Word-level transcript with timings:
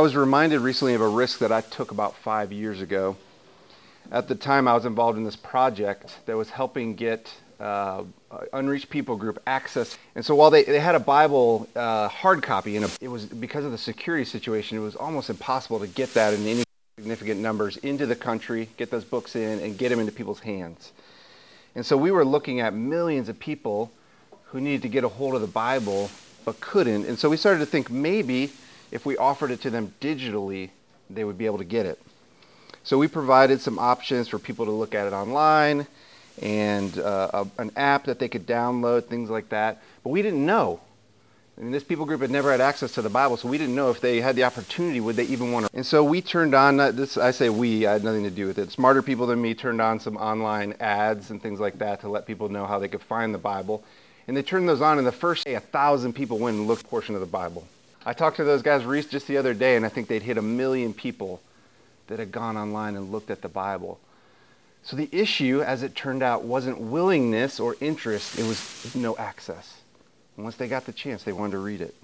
I 0.00 0.02
was 0.02 0.16
reminded 0.16 0.60
recently 0.60 0.94
of 0.94 1.02
a 1.02 1.08
risk 1.08 1.40
that 1.40 1.52
I 1.52 1.60
took 1.60 1.90
about 1.90 2.16
five 2.16 2.52
years 2.52 2.80
ago. 2.80 3.18
At 4.10 4.28
the 4.28 4.34
time, 4.34 4.66
I 4.66 4.72
was 4.72 4.86
involved 4.86 5.18
in 5.18 5.24
this 5.24 5.36
project 5.36 6.16
that 6.24 6.38
was 6.38 6.48
helping 6.48 6.94
get 6.94 7.30
uh, 7.60 8.04
unreached 8.54 8.88
people 8.88 9.16
group 9.16 9.42
access. 9.46 9.98
And 10.14 10.24
so 10.24 10.34
while 10.34 10.48
they, 10.48 10.62
they 10.62 10.80
had 10.80 10.94
a 10.94 11.00
Bible 11.00 11.68
uh, 11.76 12.08
hard 12.08 12.42
copy, 12.42 12.76
and 12.78 12.90
it 13.02 13.08
was 13.08 13.26
because 13.26 13.66
of 13.66 13.72
the 13.72 13.76
security 13.76 14.24
situation, 14.24 14.78
it 14.78 14.80
was 14.80 14.96
almost 14.96 15.28
impossible 15.28 15.78
to 15.80 15.86
get 15.86 16.14
that 16.14 16.32
in 16.32 16.46
any 16.46 16.64
significant 16.96 17.40
numbers 17.40 17.76
into 17.76 18.06
the 18.06 18.16
country, 18.16 18.70
get 18.78 18.90
those 18.90 19.04
books 19.04 19.36
in, 19.36 19.58
and 19.58 19.76
get 19.76 19.90
them 19.90 20.00
into 20.00 20.12
people's 20.12 20.40
hands. 20.40 20.92
And 21.74 21.84
so 21.84 21.98
we 21.98 22.10
were 22.10 22.24
looking 22.24 22.60
at 22.60 22.72
millions 22.72 23.28
of 23.28 23.38
people 23.38 23.92
who 24.44 24.62
needed 24.62 24.80
to 24.80 24.88
get 24.88 25.04
a 25.04 25.08
hold 25.08 25.34
of 25.34 25.42
the 25.42 25.46
Bible 25.46 26.10
but 26.46 26.58
couldn't. 26.58 27.04
And 27.04 27.18
so 27.18 27.28
we 27.28 27.36
started 27.36 27.58
to 27.58 27.66
think 27.66 27.90
maybe 27.90 28.50
if 28.90 29.06
we 29.06 29.16
offered 29.16 29.50
it 29.50 29.60
to 29.62 29.70
them 29.70 29.94
digitally, 30.00 30.70
they 31.08 31.24
would 31.24 31.38
be 31.38 31.46
able 31.46 31.58
to 31.58 31.64
get 31.64 31.86
it. 31.86 32.00
So 32.82 32.98
we 32.98 33.08
provided 33.08 33.60
some 33.60 33.78
options 33.78 34.28
for 34.28 34.38
people 34.38 34.64
to 34.64 34.70
look 34.70 34.94
at 34.94 35.06
it 35.06 35.12
online 35.12 35.86
and 36.40 36.98
uh, 36.98 37.44
a, 37.58 37.62
an 37.62 37.70
app 37.76 38.04
that 38.04 38.18
they 38.18 38.28
could 38.28 38.46
download, 38.46 39.04
things 39.04 39.28
like 39.28 39.50
that. 39.50 39.82
But 40.02 40.10
we 40.10 40.22
didn't 40.22 40.44
know. 40.44 40.80
I 41.58 41.62
mean, 41.62 41.72
this 41.72 41.84
people 41.84 42.06
group 42.06 42.22
had 42.22 42.30
never 42.30 42.50
had 42.50 42.62
access 42.62 42.92
to 42.92 43.02
the 43.02 43.10
Bible, 43.10 43.36
so 43.36 43.46
we 43.46 43.58
didn't 43.58 43.74
know 43.74 43.90
if 43.90 44.00
they 44.00 44.22
had 44.22 44.34
the 44.34 44.44
opportunity, 44.44 44.98
would 44.98 45.16
they 45.16 45.24
even 45.24 45.52
want 45.52 45.66
to. 45.66 45.76
And 45.76 45.84
so 45.84 46.02
we 46.02 46.22
turned 46.22 46.54
on 46.54 46.80
uh, 46.80 46.90
this. 46.90 47.18
I 47.18 47.32
say 47.32 47.50
we, 47.50 47.86
I 47.86 47.92
had 47.92 48.04
nothing 48.04 48.24
to 48.24 48.30
do 48.30 48.46
with 48.46 48.58
it. 48.58 48.70
Smarter 48.70 49.02
people 49.02 49.26
than 49.26 49.42
me 49.42 49.52
turned 49.52 49.82
on 49.82 50.00
some 50.00 50.16
online 50.16 50.74
ads 50.80 51.30
and 51.30 51.42
things 51.42 51.60
like 51.60 51.78
that 51.78 52.00
to 52.00 52.08
let 52.08 52.26
people 52.26 52.48
know 52.48 52.64
how 52.64 52.78
they 52.78 52.88
could 52.88 53.02
find 53.02 53.34
the 53.34 53.38
Bible. 53.38 53.84
And 54.26 54.34
they 54.34 54.42
turned 54.42 54.66
those 54.68 54.80
on, 54.80 54.96
and 54.96 55.06
the 55.06 55.12
first 55.12 55.44
day, 55.44 55.54
a 55.54 55.60
thousand 55.60 56.14
people 56.14 56.38
went 56.38 56.56
and 56.56 56.66
looked 56.66 56.88
portion 56.88 57.14
of 57.14 57.20
the 57.20 57.26
Bible. 57.26 57.66
I 58.04 58.12
talked 58.12 58.36
to 58.38 58.44
those 58.44 58.62
guys 58.62 58.84
Reese 58.84 59.06
just 59.06 59.26
the 59.26 59.36
other 59.36 59.54
day, 59.54 59.76
and 59.76 59.84
I 59.84 59.88
think 59.88 60.08
they'd 60.08 60.22
hit 60.22 60.38
a 60.38 60.42
million 60.42 60.94
people 60.94 61.40
that 62.06 62.18
had 62.18 62.32
gone 62.32 62.56
online 62.56 62.96
and 62.96 63.12
looked 63.12 63.30
at 63.30 63.42
the 63.42 63.48
Bible. 63.48 64.00
So 64.82 64.96
the 64.96 65.08
issue, 65.12 65.62
as 65.62 65.82
it 65.82 65.94
turned 65.94 66.22
out, 66.22 66.42
wasn't 66.42 66.80
willingness 66.80 67.60
or 67.60 67.76
interest, 67.80 68.38
it 68.38 68.46
was 68.46 68.94
no 68.94 69.16
access. 69.16 69.80
And 70.36 70.44
once 70.44 70.56
they 70.56 70.68
got 70.68 70.86
the 70.86 70.92
chance, 70.92 71.22
they 71.22 71.32
wanted 71.32 71.52
to 71.52 71.58
read 71.58 71.82
it. 71.82 71.94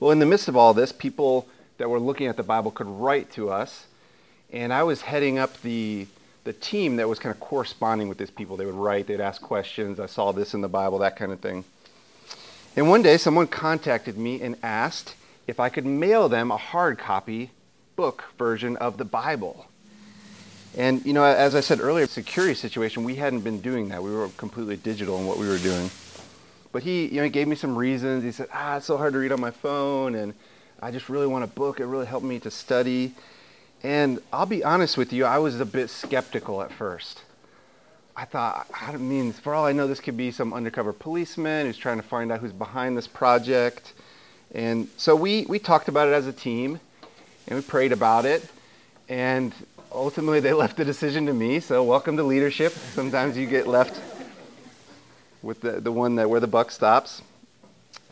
Well, 0.00 0.10
in 0.10 0.18
the 0.18 0.26
midst 0.26 0.48
of 0.48 0.56
all 0.56 0.72
this, 0.72 0.92
people 0.92 1.46
that 1.78 1.90
were 1.90 2.00
looking 2.00 2.26
at 2.26 2.36
the 2.36 2.42
Bible 2.42 2.70
could 2.70 2.86
write 2.86 3.30
to 3.32 3.50
us, 3.50 3.86
and 4.50 4.72
I 4.72 4.82
was 4.82 5.02
heading 5.02 5.38
up 5.38 5.60
the 5.62 6.06
the 6.44 6.52
team 6.52 6.96
that 6.96 7.08
was 7.08 7.18
kind 7.18 7.34
of 7.34 7.40
corresponding 7.40 8.06
with 8.06 8.18
these 8.18 8.30
people. 8.30 8.56
They 8.56 8.66
would 8.66 8.74
write, 8.74 9.06
they'd 9.06 9.20
ask 9.20 9.40
questions. 9.40 9.98
I 9.98 10.06
saw 10.06 10.30
this 10.32 10.52
in 10.52 10.60
the 10.60 10.68
Bible, 10.68 10.98
that 10.98 11.16
kind 11.16 11.32
of 11.32 11.40
thing. 11.40 11.64
And 12.76 12.88
one 12.88 13.02
day, 13.02 13.18
someone 13.18 13.46
contacted 13.46 14.18
me 14.18 14.42
and 14.42 14.56
asked 14.62 15.14
if 15.46 15.60
I 15.60 15.68
could 15.68 15.86
mail 15.86 16.28
them 16.28 16.50
a 16.50 16.56
hard 16.56 16.98
copy 16.98 17.50
book 17.94 18.24
version 18.36 18.76
of 18.78 18.96
the 18.96 19.04
Bible. 19.04 19.66
And, 20.76 21.04
you 21.06 21.12
know, 21.12 21.22
as 21.22 21.54
I 21.54 21.60
said 21.60 21.80
earlier, 21.80 22.06
security 22.06 22.54
situation, 22.54 23.04
we 23.04 23.14
hadn't 23.14 23.42
been 23.42 23.60
doing 23.60 23.90
that. 23.90 24.02
We 24.02 24.10
were 24.10 24.28
completely 24.36 24.76
digital 24.76 25.18
in 25.18 25.26
what 25.26 25.38
we 25.38 25.46
were 25.46 25.58
doing. 25.58 25.88
But 26.72 26.82
he, 26.82 27.06
you 27.06 27.18
know, 27.18 27.22
he 27.22 27.30
gave 27.30 27.46
me 27.46 27.54
some 27.54 27.78
reasons. 27.78 28.24
He 28.24 28.32
said, 28.32 28.48
ah, 28.52 28.78
it's 28.78 28.86
so 28.86 28.96
hard 28.96 29.12
to 29.12 29.20
read 29.20 29.30
on 29.30 29.40
my 29.40 29.52
phone, 29.52 30.16
and 30.16 30.34
I 30.82 30.90
just 30.90 31.08
really 31.08 31.28
want 31.28 31.44
a 31.44 31.46
book. 31.46 31.78
It 31.78 31.86
really 31.86 32.06
helped 32.06 32.26
me 32.26 32.40
to 32.40 32.50
study. 32.50 33.14
And 33.84 34.18
I'll 34.32 34.46
be 34.46 34.64
honest 34.64 34.96
with 34.96 35.12
you, 35.12 35.24
I 35.26 35.38
was 35.38 35.60
a 35.60 35.64
bit 35.64 35.90
skeptical 35.90 36.60
at 36.60 36.72
first. 36.72 37.22
I 38.16 38.24
thought, 38.24 38.68
I 38.72 38.96
mean, 38.96 39.32
for 39.32 39.54
all 39.54 39.66
I 39.66 39.72
know, 39.72 39.88
this 39.88 39.98
could 39.98 40.16
be 40.16 40.30
some 40.30 40.52
undercover 40.52 40.92
policeman 40.92 41.66
who's 41.66 41.76
trying 41.76 41.96
to 41.96 42.06
find 42.06 42.30
out 42.30 42.38
who's 42.38 42.52
behind 42.52 42.96
this 42.96 43.08
project. 43.08 43.92
And 44.54 44.86
so 44.96 45.16
we, 45.16 45.46
we 45.46 45.58
talked 45.58 45.88
about 45.88 46.06
it 46.06 46.12
as 46.12 46.28
a 46.28 46.32
team, 46.32 46.78
and 47.48 47.56
we 47.56 47.62
prayed 47.62 47.90
about 47.90 48.24
it. 48.24 48.48
And 49.08 49.52
ultimately, 49.90 50.38
they 50.38 50.52
left 50.64 50.76
the 50.76 50.84
decision 50.84 51.26
to 51.26 51.32
me. 51.32 51.58
So 51.58 51.82
welcome 51.82 52.16
to 52.16 52.22
leadership. 52.22 52.72
Sometimes 52.72 53.36
you 53.36 53.46
get 53.46 53.66
left 53.66 54.00
with 55.42 55.60
the, 55.60 55.80
the 55.80 55.90
one 55.90 56.14
that 56.14 56.30
where 56.30 56.40
the 56.40 56.46
buck 56.46 56.70
stops. 56.70 57.20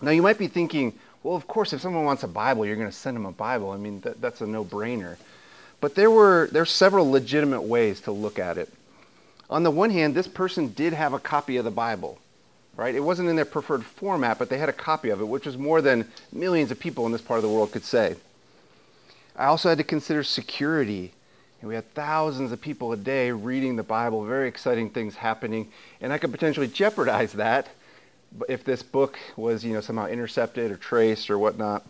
Now, 0.00 0.10
you 0.10 0.20
might 0.20 0.36
be 0.36 0.48
thinking, 0.48 0.98
well, 1.22 1.36
of 1.36 1.46
course, 1.46 1.72
if 1.72 1.80
someone 1.80 2.04
wants 2.04 2.24
a 2.24 2.28
Bible, 2.28 2.66
you're 2.66 2.74
going 2.74 2.90
to 2.90 2.92
send 2.92 3.16
them 3.16 3.26
a 3.26 3.32
Bible. 3.32 3.70
I 3.70 3.76
mean, 3.76 4.00
that, 4.00 4.20
that's 4.20 4.40
a 4.40 4.48
no-brainer. 4.48 5.16
But 5.80 5.94
there 5.94 6.10
were 6.10 6.48
there's 6.50 6.70
several 6.70 7.08
legitimate 7.08 7.62
ways 7.62 8.00
to 8.02 8.12
look 8.12 8.40
at 8.40 8.58
it. 8.58 8.72
On 9.50 9.62
the 9.62 9.70
one 9.70 9.90
hand, 9.90 10.14
this 10.14 10.28
person 10.28 10.68
did 10.68 10.92
have 10.92 11.12
a 11.12 11.18
copy 11.18 11.56
of 11.56 11.64
the 11.64 11.70
Bible, 11.70 12.18
right? 12.76 12.94
It 12.94 13.00
wasn't 13.00 13.28
in 13.28 13.36
their 13.36 13.44
preferred 13.44 13.84
format, 13.84 14.38
but 14.38 14.48
they 14.48 14.58
had 14.58 14.68
a 14.68 14.72
copy 14.72 15.10
of 15.10 15.20
it, 15.20 15.28
which 15.28 15.46
was 15.46 15.58
more 15.58 15.82
than 15.82 16.08
millions 16.32 16.70
of 16.70 16.80
people 16.80 17.06
in 17.06 17.12
this 17.12 17.20
part 17.20 17.38
of 17.38 17.42
the 17.42 17.50
world 17.50 17.72
could 17.72 17.84
say. 17.84 18.16
I 19.36 19.46
also 19.46 19.68
had 19.68 19.78
to 19.78 19.84
consider 19.84 20.22
security. 20.22 21.12
And 21.60 21.68
we 21.68 21.74
had 21.76 21.94
thousands 21.94 22.50
of 22.50 22.60
people 22.60 22.92
a 22.92 22.96
day 22.96 23.30
reading 23.30 23.76
the 23.76 23.84
Bible, 23.84 24.24
very 24.24 24.48
exciting 24.48 24.90
things 24.90 25.14
happening, 25.14 25.70
and 26.00 26.12
I 26.12 26.18
could 26.18 26.32
potentially 26.32 26.66
jeopardize 26.66 27.32
that 27.34 27.68
if 28.48 28.64
this 28.64 28.82
book 28.82 29.18
was, 29.36 29.64
you 29.64 29.72
know, 29.72 29.80
somehow 29.80 30.06
intercepted 30.06 30.72
or 30.72 30.76
traced 30.76 31.30
or 31.30 31.38
whatnot. 31.38 31.86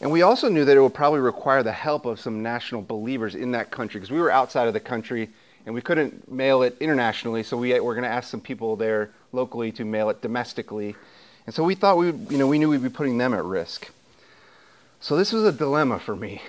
And 0.00 0.10
we 0.10 0.22
also 0.22 0.48
knew 0.48 0.64
that 0.64 0.76
it 0.76 0.80
would 0.80 0.94
probably 0.94 1.20
require 1.20 1.62
the 1.62 1.70
help 1.70 2.06
of 2.06 2.18
some 2.18 2.42
national 2.42 2.82
believers 2.82 3.36
in 3.36 3.52
that 3.52 3.70
country 3.70 4.00
because 4.00 4.10
we 4.10 4.18
were 4.18 4.32
outside 4.32 4.66
of 4.66 4.74
the 4.74 4.80
country 4.80 5.30
and 5.66 5.74
we 5.74 5.80
couldn't 5.80 6.30
mail 6.30 6.62
it 6.62 6.76
internationally. 6.80 7.42
So 7.42 7.56
we 7.56 7.78
were 7.80 7.94
going 7.94 8.04
to 8.04 8.10
ask 8.10 8.30
some 8.30 8.40
people 8.40 8.76
there 8.76 9.10
locally 9.32 9.72
to 9.72 9.84
mail 9.84 10.10
it 10.10 10.20
domestically. 10.22 10.96
And 11.46 11.54
so 11.54 11.64
we 11.64 11.74
thought 11.74 11.96
we, 11.98 12.06
you 12.06 12.38
know, 12.38 12.46
we 12.46 12.58
knew 12.58 12.70
we'd 12.70 12.82
be 12.82 12.88
putting 12.88 13.18
them 13.18 13.34
at 13.34 13.44
risk. 13.44 13.90
So 15.00 15.16
this 15.16 15.32
was 15.32 15.44
a 15.44 15.52
dilemma 15.52 15.98
for 15.98 16.14
me. 16.14 16.42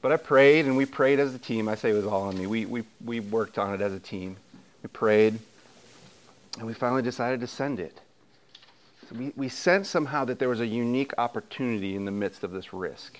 But 0.00 0.12
I 0.12 0.16
prayed 0.16 0.66
and 0.66 0.76
we 0.76 0.84
prayed 0.84 1.20
as 1.20 1.34
a 1.34 1.38
team. 1.38 1.68
I 1.68 1.74
say 1.76 1.90
it 1.90 1.94
was 1.94 2.06
all 2.06 2.22
on 2.22 2.36
me. 2.36 2.46
We, 2.46 2.66
we, 2.66 2.84
we 3.04 3.20
worked 3.20 3.58
on 3.58 3.74
it 3.74 3.80
as 3.80 3.92
a 3.92 4.00
team. 4.00 4.36
We 4.82 4.88
prayed 4.88 5.38
and 6.58 6.66
we 6.66 6.74
finally 6.74 7.02
decided 7.02 7.40
to 7.40 7.46
send 7.46 7.78
it 7.80 8.00
we, 9.12 9.32
we 9.36 9.48
sensed 9.48 9.90
somehow 9.90 10.24
that 10.24 10.38
there 10.38 10.48
was 10.48 10.60
a 10.60 10.66
unique 10.66 11.12
opportunity 11.18 11.96
in 11.96 12.04
the 12.04 12.10
midst 12.10 12.44
of 12.44 12.52
this 12.52 12.72
risk. 12.72 13.18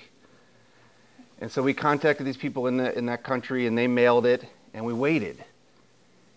And 1.41 1.51
so 1.51 1.63
we 1.63 1.75
contacted 1.75 2.27
these 2.27 2.37
people 2.37 2.67
in, 2.67 2.77
the, 2.77 2.97
in 2.97 3.07
that 3.07 3.25
country 3.25 3.67
and 3.67 3.77
they 3.77 3.87
mailed 3.87 4.27
it 4.27 4.45
and 4.75 4.85
we 4.85 4.93
waited. 4.93 5.43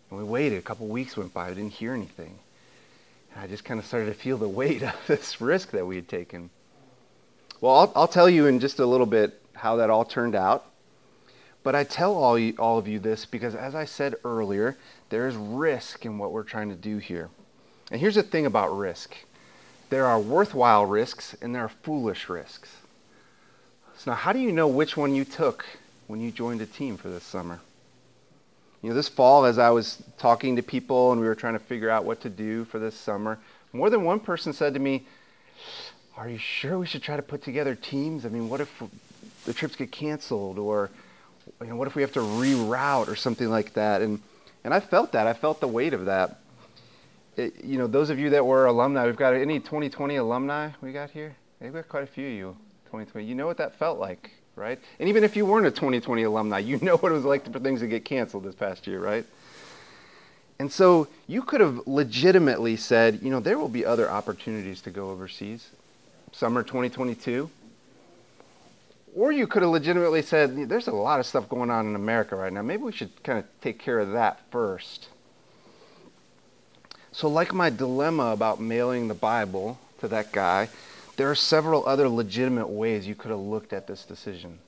And 0.10 0.20
we 0.20 0.26
waited. 0.26 0.60
A 0.60 0.62
couple 0.62 0.88
weeks 0.88 1.18
went 1.18 1.34
by. 1.34 1.48
I 1.48 1.50
didn't 1.50 1.74
hear 1.74 1.94
anything. 1.94 2.38
And 3.34 3.44
I 3.44 3.48
just 3.48 3.66
kind 3.66 3.80
of 3.80 3.86
started 3.86 4.08
to 4.08 4.14
feel 4.14 4.38
the 4.38 4.50
weight 4.50 4.84
of 4.84 4.96
this 5.08 5.42
risk 5.42 5.72
that 5.72 5.86
we 5.86 5.96
had 5.96 6.08
taken. 6.08 6.50
Well, 7.62 7.76
I'll, 7.76 7.92
I'll 7.96 8.08
tell 8.08 8.30
you 8.30 8.48
in 8.48 8.60
just 8.60 8.80
a 8.80 8.86
little 8.86 9.06
bit 9.06 9.42
how 9.54 9.78
that 9.78 9.90
all 9.90 10.06
turned 10.06 10.36
out. 10.36 10.66
But 11.64 11.74
I 11.74 11.84
tell 11.84 12.14
all, 12.16 12.38
you, 12.38 12.54
all 12.60 12.78
of 12.78 12.88
you 12.88 13.00
this 13.00 13.26
because, 13.26 13.56
as 13.56 13.74
I 13.74 13.86
said 13.86 14.16
earlier, 14.24 14.78
there 15.10 15.28
is 15.28 15.36
risk 15.36 16.06
in 16.06 16.20
what 16.20 16.32
we're 16.32 16.44
trying 16.44 16.70
to 16.70 16.76
do 16.76 16.98
here. 16.98 17.30
And 17.92 18.00
here's 18.00 18.16
the 18.16 18.24
thing 18.24 18.46
about 18.46 18.78
risk 18.78 19.16
there 19.90 20.06
are 20.06 20.20
worthwhile 20.20 20.86
risks 20.86 21.36
and 21.42 21.54
there 21.54 21.62
are 21.64 21.70
foolish 21.70 22.28
risks. 22.28 22.78
So 23.98 24.12
now 24.12 24.18
how 24.18 24.34
do 24.34 24.40
you 24.40 24.52
know 24.52 24.68
which 24.68 24.98
one 24.98 25.16
you 25.16 25.26
took 25.26 25.66
when 26.08 26.20
you 26.20 26.32
joined 26.32 26.62
a 26.62 26.66
team 26.66 26.98
for 26.98 27.10
this 27.10 27.24
summer? 27.24 27.62
You 28.86 28.92
know, 28.92 28.96
this 28.98 29.10
fall 29.10 29.46
as 29.46 29.58
I 29.58 29.72
was 29.72 30.04
talking 30.20 30.58
to 30.58 30.62
people 30.62 31.12
and 31.12 31.20
we 31.20 31.26
were 31.26 31.34
trying 31.34 31.54
to 31.54 31.60
figure 31.60 31.90
out 31.90 32.06
what 32.06 32.22
to 32.22 32.30
do 32.30 32.66
for 32.66 32.78
this 32.78 32.94
summer, 32.94 33.40
more 33.74 33.90
than 33.90 34.04
one 34.04 34.20
person 34.20 34.54
said 34.54 34.76
to 34.76 34.80
me, 34.80 35.08
"Are 36.16 36.30
you 36.30 36.38
sure 36.38 36.78
we 36.78 36.86
should 36.86 37.02
try 37.02 37.16
to 37.16 37.24
put 37.24 37.42
together 37.42 37.74
teams? 37.74 38.28
I 38.28 38.30
mean, 38.30 38.48
what 38.48 38.62
if 38.62 38.84
the 39.46 39.54
trips 39.54 39.76
get 39.76 39.92
canceled 39.92 40.60
or 40.60 40.92
you 41.62 41.66
know, 41.66 41.76
what 41.76 41.88
if 41.88 41.96
we 41.96 42.04
have 42.04 42.12
to 42.12 42.20
reroute 42.20 43.08
or 43.08 43.16
something 43.16 43.50
like 43.50 43.74
that?" 43.74 44.04
And 44.04 44.22
and 44.64 44.72
I 44.72 44.82
felt 44.82 45.14
that. 45.14 45.26
I 45.26 45.34
felt 45.34 45.62
the 45.62 45.68
weight 45.68 45.96
of 45.96 46.06
that 46.06 46.42
it, 47.38 47.66
you 47.66 47.80
know, 47.80 47.88
those 47.88 48.12
of 48.12 48.20
you 48.20 48.30
that 48.30 48.46
were 48.46 48.68
alumni, 48.68 49.08
we've 49.08 49.16
got 49.16 49.34
any 49.34 49.60
2020 49.60 50.18
alumni 50.18 50.70
we 50.82 50.92
got 50.92 51.10
here? 51.10 51.36
We've 51.60 51.74
got 51.74 51.90
quite 51.90 52.04
a 52.04 52.08
few 52.08 52.28
of 52.28 52.34
you, 52.34 52.58
2020. 52.86 53.26
You 53.26 53.34
know 53.34 53.48
what 53.48 53.58
that 53.58 53.80
felt 53.80 53.98
like, 53.98 54.30
right? 54.56 54.80
And 55.00 55.10
even 55.10 55.24
if 55.24 55.36
you 55.36 55.46
weren't 55.46 55.68
a 55.68 55.72
2020 55.72 56.24
alumni, 56.24 56.60
you 56.60 56.80
know 56.82 56.98
what 56.98 57.12
it 57.12 57.16
was 57.16 57.26
like 57.26 57.52
for 57.52 57.60
things 57.60 57.82
to 57.82 57.88
get 57.88 58.06
canceled 58.06 58.44
this 58.44 58.56
past 58.56 58.88
year, 58.88 59.00
right? 59.00 59.26
And 60.60 60.72
so 60.72 61.08
you 61.28 61.42
could 61.42 61.60
have 61.62 61.86
legitimately 61.86 62.78
said, 62.78 63.20
you 63.22 63.30
know, 63.30 63.40
there 63.40 63.60
will 63.60 63.70
be 63.70 63.86
other 63.86 64.10
opportunities 64.10 64.82
to 64.84 64.92
go 64.92 65.10
overseas, 65.10 65.70
summer 66.32 66.64
2022. 66.64 67.50
Or 69.16 69.32
you 69.32 69.48
could 69.48 69.62
have 69.62 69.72
legitimately 69.72 70.22
said, 70.22 70.70
there's 70.70 70.88
a 70.88 70.92
lot 70.92 71.20
of 71.20 71.26
stuff 71.26 71.48
going 71.48 71.70
on 71.70 71.88
in 71.88 71.96
America 71.96 72.36
right 72.36 72.52
now. 72.52 72.62
Maybe 72.62 72.84
we 72.84 72.92
should 72.92 73.24
kind 73.24 73.40
of 73.40 73.46
take 73.62 73.80
care 73.80 74.00
of 74.00 74.12
that 74.12 74.40
first. 74.52 75.08
So, 77.12 77.30
like 77.30 77.54
my 77.54 77.70
dilemma 77.70 78.32
about 78.34 78.60
mailing 78.60 79.08
the 79.08 79.14
Bible 79.14 79.80
to 80.00 80.10
that 80.10 80.34
guy, 80.34 80.68
there 81.16 81.30
are 81.30 81.36
several 81.36 81.88
other 81.88 82.10
legitimate 82.10 82.68
ways 82.68 83.08
you 83.08 83.16
could 83.16 83.32
have 83.32 83.40
looked 83.40 83.74
at 83.74 83.88
this 83.88 84.06
decision. 84.06 84.60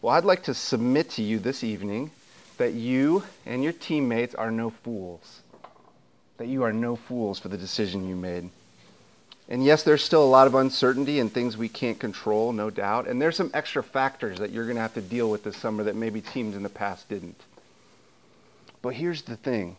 Well, 0.00 0.14
I'd 0.14 0.24
like 0.24 0.44
to 0.44 0.54
submit 0.54 1.10
to 1.10 1.22
you 1.22 1.38
this 1.38 1.64
evening 1.64 2.10
that 2.58 2.74
you 2.74 3.24
and 3.46 3.62
your 3.62 3.72
teammates 3.72 4.34
are 4.34 4.50
no 4.50 4.70
fools. 4.70 5.40
That 6.36 6.46
you 6.46 6.62
are 6.62 6.72
no 6.72 6.96
fools 6.96 7.38
for 7.38 7.48
the 7.48 7.56
decision 7.56 8.08
you 8.08 8.14
made. 8.14 8.50
And 9.48 9.64
yes, 9.64 9.82
there's 9.82 10.04
still 10.04 10.22
a 10.22 10.28
lot 10.28 10.46
of 10.46 10.54
uncertainty 10.54 11.20
and 11.20 11.32
things 11.32 11.56
we 11.56 11.68
can't 11.68 11.98
control, 11.98 12.52
no 12.52 12.68
doubt. 12.68 13.08
And 13.08 13.20
there's 13.20 13.36
some 13.36 13.50
extra 13.54 13.82
factors 13.82 14.38
that 14.38 14.50
you're 14.50 14.64
going 14.64 14.76
to 14.76 14.82
have 14.82 14.94
to 14.94 15.00
deal 15.00 15.30
with 15.30 15.42
this 15.42 15.56
summer 15.56 15.84
that 15.84 15.96
maybe 15.96 16.20
teams 16.20 16.54
in 16.54 16.62
the 16.62 16.68
past 16.68 17.08
didn't. 17.08 17.40
But 18.82 18.94
here's 18.94 19.22
the 19.22 19.36
thing 19.36 19.76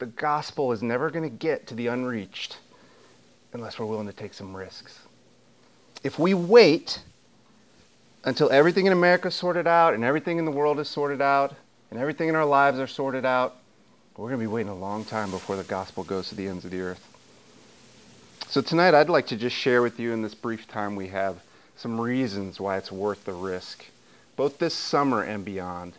the 0.00 0.06
gospel 0.06 0.72
is 0.72 0.82
never 0.82 1.10
going 1.10 1.28
to 1.28 1.36
get 1.36 1.68
to 1.68 1.74
the 1.74 1.86
unreached 1.86 2.58
unless 3.52 3.78
we're 3.78 3.86
willing 3.86 4.06
to 4.06 4.12
take 4.12 4.34
some 4.34 4.56
risks. 4.56 4.98
If 6.02 6.18
we 6.18 6.34
wait 6.34 7.00
until 8.24 8.50
everything 8.50 8.86
in 8.86 8.92
America 8.92 9.28
is 9.28 9.34
sorted 9.34 9.66
out 9.66 9.94
and 9.94 10.04
everything 10.04 10.38
in 10.38 10.44
the 10.44 10.50
world 10.50 10.78
is 10.78 10.88
sorted 10.88 11.20
out 11.20 11.54
and 11.90 11.98
everything 11.98 12.28
in 12.28 12.34
our 12.34 12.44
lives 12.44 12.78
are 12.78 12.86
sorted 12.86 13.24
out, 13.24 13.56
we're 14.16 14.28
going 14.28 14.40
to 14.40 14.42
be 14.42 14.52
waiting 14.52 14.70
a 14.70 14.76
long 14.76 15.04
time 15.04 15.30
before 15.30 15.56
the 15.56 15.64
gospel 15.64 16.02
goes 16.02 16.28
to 16.28 16.34
the 16.34 16.48
ends 16.48 16.64
of 16.64 16.72
the 16.72 16.80
earth. 16.80 17.04
So 18.48 18.60
tonight 18.60 18.94
I'd 18.94 19.08
like 19.08 19.28
to 19.28 19.36
just 19.36 19.54
share 19.54 19.80
with 19.80 20.00
you 20.00 20.12
in 20.12 20.22
this 20.22 20.34
brief 20.34 20.66
time 20.66 20.96
we 20.96 21.08
have 21.08 21.36
some 21.76 22.00
reasons 22.00 22.58
why 22.58 22.76
it's 22.76 22.90
worth 22.90 23.24
the 23.24 23.32
risk, 23.32 23.84
both 24.34 24.58
this 24.58 24.74
summer 24.74 25.22
and 25.22 25.44
beyond. 25.44 25.92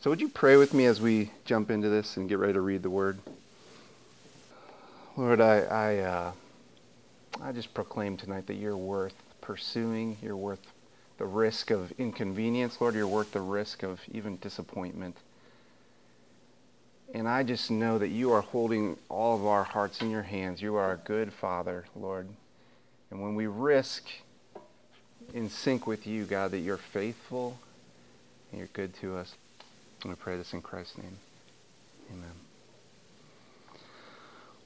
So 0.00 0.08
would 0.08 0.20
you 0.22 0.28
pray 0.30 0.56
with 0.56 0.72
me 0.72 0.86
as 0.86 1.00
we 1.00 1.30
jump 1.44 1.70
into 1.70 1.90
this 1.90 2.16
and 2.16 2.28
get 2.28 2.38
ready 2.38 2.54
to 2.54 2.60
read 2.62 2.82
the 2.82 2.88
word? 2.88 3.18
Lord, 5.16 5.42
I, 5.42 5.58
I, 5.58 5.96
uh, 5.98 6.32
I 7.40 7.52
just 7.52 7.72
proclaim 7.74 8.16
tonight 8.16 8.46
that 8.46 8.54
you're 8.54 8.76
worth 8.76 9.14
pursuing. 9.40 10.16
You're 10.22 10.36
worth 10.36 10.60
the 11.18 11.26
risk 11.26 11.70
of 11.70 11.92
inconvenience. 11.98 12.80
Lord, 12.80 12.94
you're 12.94 13.06
worth 13.06 13.32
the 13.32 13.40
risk 13.40 13.82
of 13.82 14.00
even 14.12 14.38
disappointment. 14.38 15.16
And 17.12 17.28
I 17.28 17.42
just 17.42 17.70
know 17.70 17.98
that 17.98 18.08
you 18.08 18.32
are 18.32 18.40
holding 18.40 18.96
all 19.08 19.36
of 19.36 19.44
our 19.44 19.64
hearts 19.64 20.00
in 20.00 20.10
your 20.10 20.22
hands. 20.22 20.62
You 20.62 20.76
are 20.76 20.92
a 20.92 20.96
good 20.96 21.32
Father, 21.32 21.84
Lord. 21.96 22.28
And 23.10 23.20
when 23.20 23.34
we 23.34 23.46
risk 23.46 24.04
in 25.34 25.50
sync 25.50 25.86
with 25.86 26.06
you, 26.06 26.24
God, 26.24 26.52
that 26.52 26.60
you're 26.60 26.76
faithful 26.76 27.58
and 28.50 28.58
you're 28.58 28.68
good 28.72 28.94
to 29.00 29.16
us. 29.16 29.34
And 30.02 30.12
we 30.12 30.16
pray 30.16 30.36
this 30.36 30.52
in 30.52 30.62
Christ's 30.62 30.98
name. 30.98 31.18
Amen. 32.12 32.49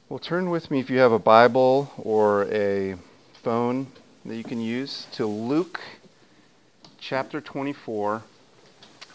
Well, 0.06 0.18
turn 0.18 0.50
with 0.50 0.70
me 0.70 0.80
if 0.80 0.90
you 0.90 0.98
have 0.98 1.12
a 1.12 1.18
Bible 1.18 1.90
or 1.96 2.44
a 2.52 2.96
phone 3.42 3.86
that 4.26 4.36
you 4.36 4.44
can 4.44 4.60
use 4.60 5.06
to 5.12 5.24
Luke 5.24 5.80
chapter 7.00 7.40
24, 7.40 8.22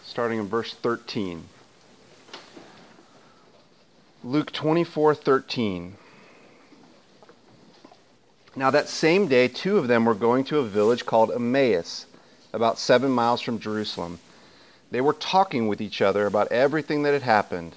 starting 0.04 0.40
in 0.40 0.48
verse 0.48 0.74
13. 0.74 1.44
Luke 4.24 4.50
24:13. 4.50 5.92
Now 8.56 8.72
that 8.72 8.88
same 8.88 9.28
day 9.28 9.46
two 9.46 9.78
of 9.78 9.86
them 9.86 10.04
were 10.04 10.14
going 10.16 10.42
to 10.46 10.58
a 10.58 10.64
village 10.64 11.06
called 11.06 11.30
Emmaus, 11.30 12.06
about 12.52 12.80
7 12.80 13.12
miles 13.12 13.40
from 13.40 13.60
Jerusalem. 13.60 14.18
They 14.90 15.00
were 15.00 15.12
talking 15.12 15.68
with 15.68 15.80
each 15.80 16.02
other 16.02 16.26
about 16.26 16.50
everything 16.50 17.04
that 17.04 17.12
had 17.12 17.22
happened. 17.22 17.76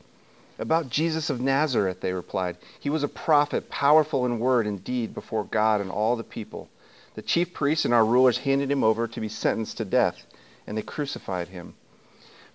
About 0.61 0.91
Jesus 0.91 1.31
of 1.31 1.41
Nazareth, 1.41 2.01
they 2.01 2.13
replied. 2.13 2.55
He 2.79 2.91
was 2.91 3.01
a 3.01 3.07
prophet, 3.07 3.71
powerful 3.71 4.27
in 4.27 4.37
word 4.37 4.67
and 4.67 4.83
deed 4.83 5.11
before 5.11 5.43
God 5.43 5.81
and 5.81 5.89
all 5.89 6.15
the 6.15 6.23
people. 6.23 6.69
The 7.15 7.23
chief 7.23 7.51
priests 7.51 7.83
and 7.83 7.95
our 7.95 8.05
rulers 8.05 8.37
handed 8.37 8.69
him 8.69 8.83
over 8.83 9.07
to 9.07 9.19
be 9.19 9.27
sentenced 9.27 9.77
to 9.77 9.85
death, 9.85 10.23
and 10.67 10.77
they 10.77 10.83
crucified 10.83 11.47
him. 11.47 11.73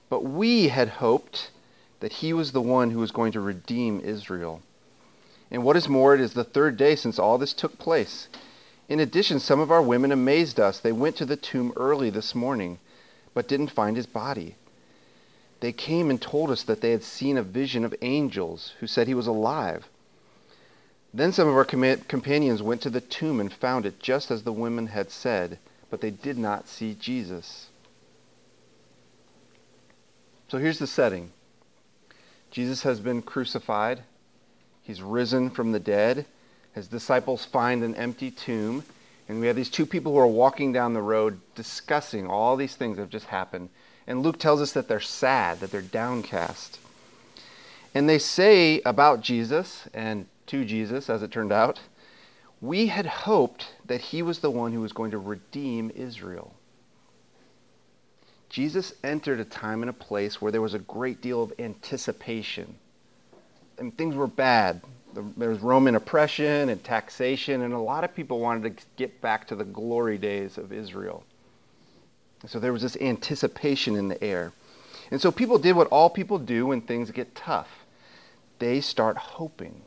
But 0.08 0.23
we 0.23 0.69
had 0.69 0.88
hoped 0.88 1.50
that 1.99 2.12
he 2.12 2.32
was 2.32 2.53
the 2.53 2.62
one 2.62 2.93
who 2.93 3.00
was 3.00 3.11
going 3.11 3.32
to 3.32 3.41
redeem 3.41 3.99
Israel. 3.99 4.62
And 5.50 5.64
what 5.64 5.76
is 5.76 5.88
more, 5.88 6.14
it 6.14 6.20
is 6.20 6.35
the 6.35 6.44
third 6.44 6.76
day 6.76 6.94
since 6.94 7.19
all 7.19 7.38
this 7.38 7.52
took 7.52 7.76
place. 7.76 8.29
In 8.88 9.00
addition, 9.00 9.41
some 9.41 9.59
of 9.59 9.73
our 9.73 9.82
women 9.82 10.12
amazed 10.12 10.61
us. 10.61 10.79
They 10.79 10.93
went 10.93 11.17
to 11.17 11.26
the 11.26 11.37
tomb 11.37 11.73
early 11.75 12.11
this 12.11 12.37
morning, 12.37 12.79
but 13.35 13.49
didn't 13.49 13.73
find 13.73 13.97
his 13.97 14.06
body. 14.06 14.55
They 15.66 15.72
came 15.72 16.10
and 16.10 16.22
told 16.22 16.52
us 16.52 16.62
that 16.62 16.80
they 16.80 16.92
had 16.92 17.02
seen 17.02 17.36
a 17.36 17.42
vision 17.42 17.84
of 17.84 17.92
angels 18.00 18.74
who 18.78 18.86
said 18.86 19.08
he 19.08 19.14
was 19.14 19.26
alive. 19.26 19.88
Then 21.12 21.32
some 21.32 21.48
of 21.48 21.56
our 21.56 21.64
com- 21.64 22.04
companions 22.06 22.62
went 22.62 22.82
to 22.82 22.88
the 22.88 23.00
tomb 23.00 23.40
and 23.40 23.52
found 23.52 23.84
it 23.84 23.98
just 23.98 24.30
as 24.30 24.44
the 24.44 24.52
women 24.52 24.86
had 24.86 25.10
said, 25.10 25.58
but 25.90 26.00
they 26.00 26.12
did 26.12 26.38
not 26.38 26.68
see 26.68 26.94
Jesus. 26.94 27.66
So 30.46 30.58
here's 30.58 30.78
the 30.78 30.86
setting 30.86 31.32
Jesus 32.52 32.84
has 32.84 33.00
been 33.00 33.20
crucified. 33.20 34.04
He's 34.84 35.02
risen 35.02 35.50
from 35.50 35.72
the 35.72 35.80
dead. 35.80 36.26
His 36.76 36.86
disciples 36.86 37.44
find 37.44 37.82
an 37.82 37.96
empty 37.96 38.30
tomb. 38.30 38.84
And 39.28 39.40
we 39.40 39.48
have 39.48 39.56
these 39.56 39.68
two 39.68 39.84
people 39.84 40.12
who 40.12 40.18
are 40.18 40.28
walking 40.28 40.72
down 40.72 40.94
the 40.94 41.02
road 41.02 41.40
discussing 41.56 42.28
all 42.28 42.54
these 42.54 42.76
things 42.76 42.98
that 42.98 43.02
have 43.02 43.10
just 43.10 43.26
happened. 43.26 43.68
And 44.06 44.23
Luke 44.23 44.38
tells 44.38 44.61
us 44.61 44.73
that 44.73 44.88
they're 44.88 45.00
sad, 45.00 45.61
that 45.61 45.70
they're 45.70 45.82
downcast. 45.82 46.79
And 47.94 48.08
they 48.08 48.19
say 48.19 48.81
about 48.85 49.20
Jesus, 49.20 49.88
and 49.93 50.26
to 50.47 50.64
Jesus, 50.64 51.11
as 51.11 51.23
it 51.23 51.31
turned 51.31 51.53
out, 51.53 51.81
we 52.61 52.87
had 52.87 53.06
hoped 53.06 53.75
that 53.85 54.00
he 54.00 54.23
was 54.23 54.38
the 54.38 54.50
one 54.50 54.73
who 54.73 54.81
was 54.81 54.93
going 54.93 55.11
to 55.11 55.19
redeem 55.19 55.91
Israel. 55.94 56.55
Jesus 58.49 58.94
entered 59.03 59.41
a 59.41 59.44
time 59.44 59.82
and 59.82 59.91
a 59.91 59.94
place 59.94 60.41
where 60.41 60.52
there 60.52 60.62
was 60.62 60.75
a 60.75 60.79
great 60.79 61.20
deal 61.20 61.43
of 61.43 61.52
anticipation 61.59 62.76
and 63.79 63.97
things 63.97 64.14
were 64.14 64.26
bad. 64.26 64.81
There 65.37 65.49
was 65.49 65.61
Roman 65.61 65.94
oppression 65.94 66.69
and 66.69 66.82
taxation, 66.82 67.62
and 67.62 67.73
a 67.73 67.79
lot 67.79 68.05
of 68.05 68.14
people 68.14 68.38
wanted 68.38 68.76
to 68.76 68.85
get 68.97 69.20
back 69.20 69.47
to 69.49 69.56
the 69.56 69.64
glory 69.64 70.19
days 70.19 70.59
of 70.59 70.73
Israel. 70.73 71.25
So 72.49 72.59
there 72.59 72.73
was 72.73 72.83
this 72.83 72.97
anticipation 72.97 73.97
in 73.97 74.09
the 74.09 74.23
air. 74.23 74.53
And 75.11 75.21
so 75.21 75.31
people 75.31 75.59
did 75.59 75.75
what 75.75 75.88
all 75.88 76.11
people 76.11 76.38
do 76.38 76.67
when 76.67 76.81
things 76.81 77.11
get 77.11 77.35
tough 77.35 77.69
they 78.59 78.81
start 78.81 79.17
hoping. 79.17 79.83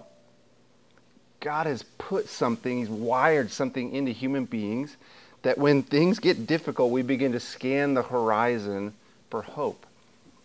God 1.39 1.65
has 1.65 1.83
put 1.97 2.27
something, 2.27 2.79
He's 2.79 2.89
wired 2.89 3.51
something 3.51 3.93
into 3.93 4.11
human 4.11 4.45
beings 4.45 4.97
that 5.41 5.57
when 5.57 5.83
things 5.83 6.19
get 6.19 6.47
difficult, 6.47 6.91
we 6.91 7.01
begin 7.01 7.31
to 7.31 7.39
scan 7.39 7.93
the 7.93 8.03
horizon 8.03 8.93
for 9.29 9.41
hope. 9.41 9.85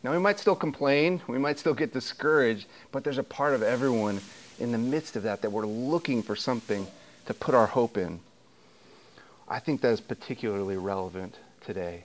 Now, 0.03 0.13
we 0.13 0.19
might 0.19 0.39
still 0.39 0.55
complain, 0.55 1.21
we 1.27 1.39
might 1.39 1.59
still 1.59 1.75
get 1.75 1.93
discouraged, 1.93 2.67
but 2.93 3.03
there's 3.03 3.19
a 3.19 3.25
part 3.25 3.55
of 3.55 3.63
everyone 3.63 4.21
in 4.61 4.71
the 4.71 4.79
midst 4.79 5.17
of 5.17 5.25
that 5.25 5.43
that 5.43 5.51
we're 5.51 5.67
looking 5.67 6.23
for 6.23 6.37
something 6.37 6.87
to 7.27 7.35
put 7.35 7.55
our 7.55 7.67
hope 7.67 7.97
in. 7.97 8.21
I 9.49 9.59
think 9.59 9.81
that 9.81 9.93
is 9.93 10.01
particularly 10.01 10.77
relevant 10.77 11.37
today. 11.65 12.05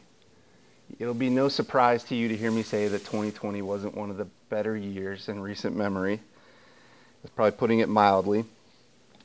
It'll 0.97 1.13
be 1.13 1.29
no 1.29 1.49
surprise 1.49 2.03
to 2.05 2.15
you 2.15 2.27
to 2.29 2.37
hear 2.37 2.51
me 2.51 2.63
say 2.63 2.87
that 2.87 2.99
2020 2.99 3.61
wasn't 3.61 3.95
one 3.95 4.09
of 4.09 4.17
the 4.17 4.27
better 4.49 4.75
years 4.75 5.29
in 5.29 5.39
recent 5.39 5.75
memory. 5.75 6.19
That's 7.21 7.33
probably 7.35 7.57
putting 7.57 7.79
it 7.79 7.89
mildly. 7.89 8.45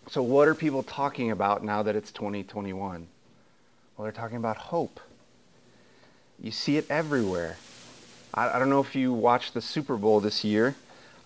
So, 0.09 0.23
what 0.23 0.49
are 0.49 0.55
people 0.55 0.83
talking 0.83 1.31
about 1.31 1.65
now 1.65 1.83
that 1.83 1.97
it's 1.97 2.13
2021? 2.13 3.07
Well, 3.97 4.03
they're 4.03 4.13
talking 4.13 4.37
about 4.37 4.57
hope. 4.57 5.01
You 6.43 6.51
see 6.51 6.77
it 6.77 6.87
everywhere. 6.91 7.57
I, 8.35 8.51
I 8.51 8.59
don't 8.59 8.69
know 8.69 8.81
if 8.81 8.95
you 8.95 9.13
watched 9.13 9.55
the 9.55 9.63
Super 9.63 9.97
Bowl 9.97 10.21
this 10.21 10.45
year. 10.45 10.75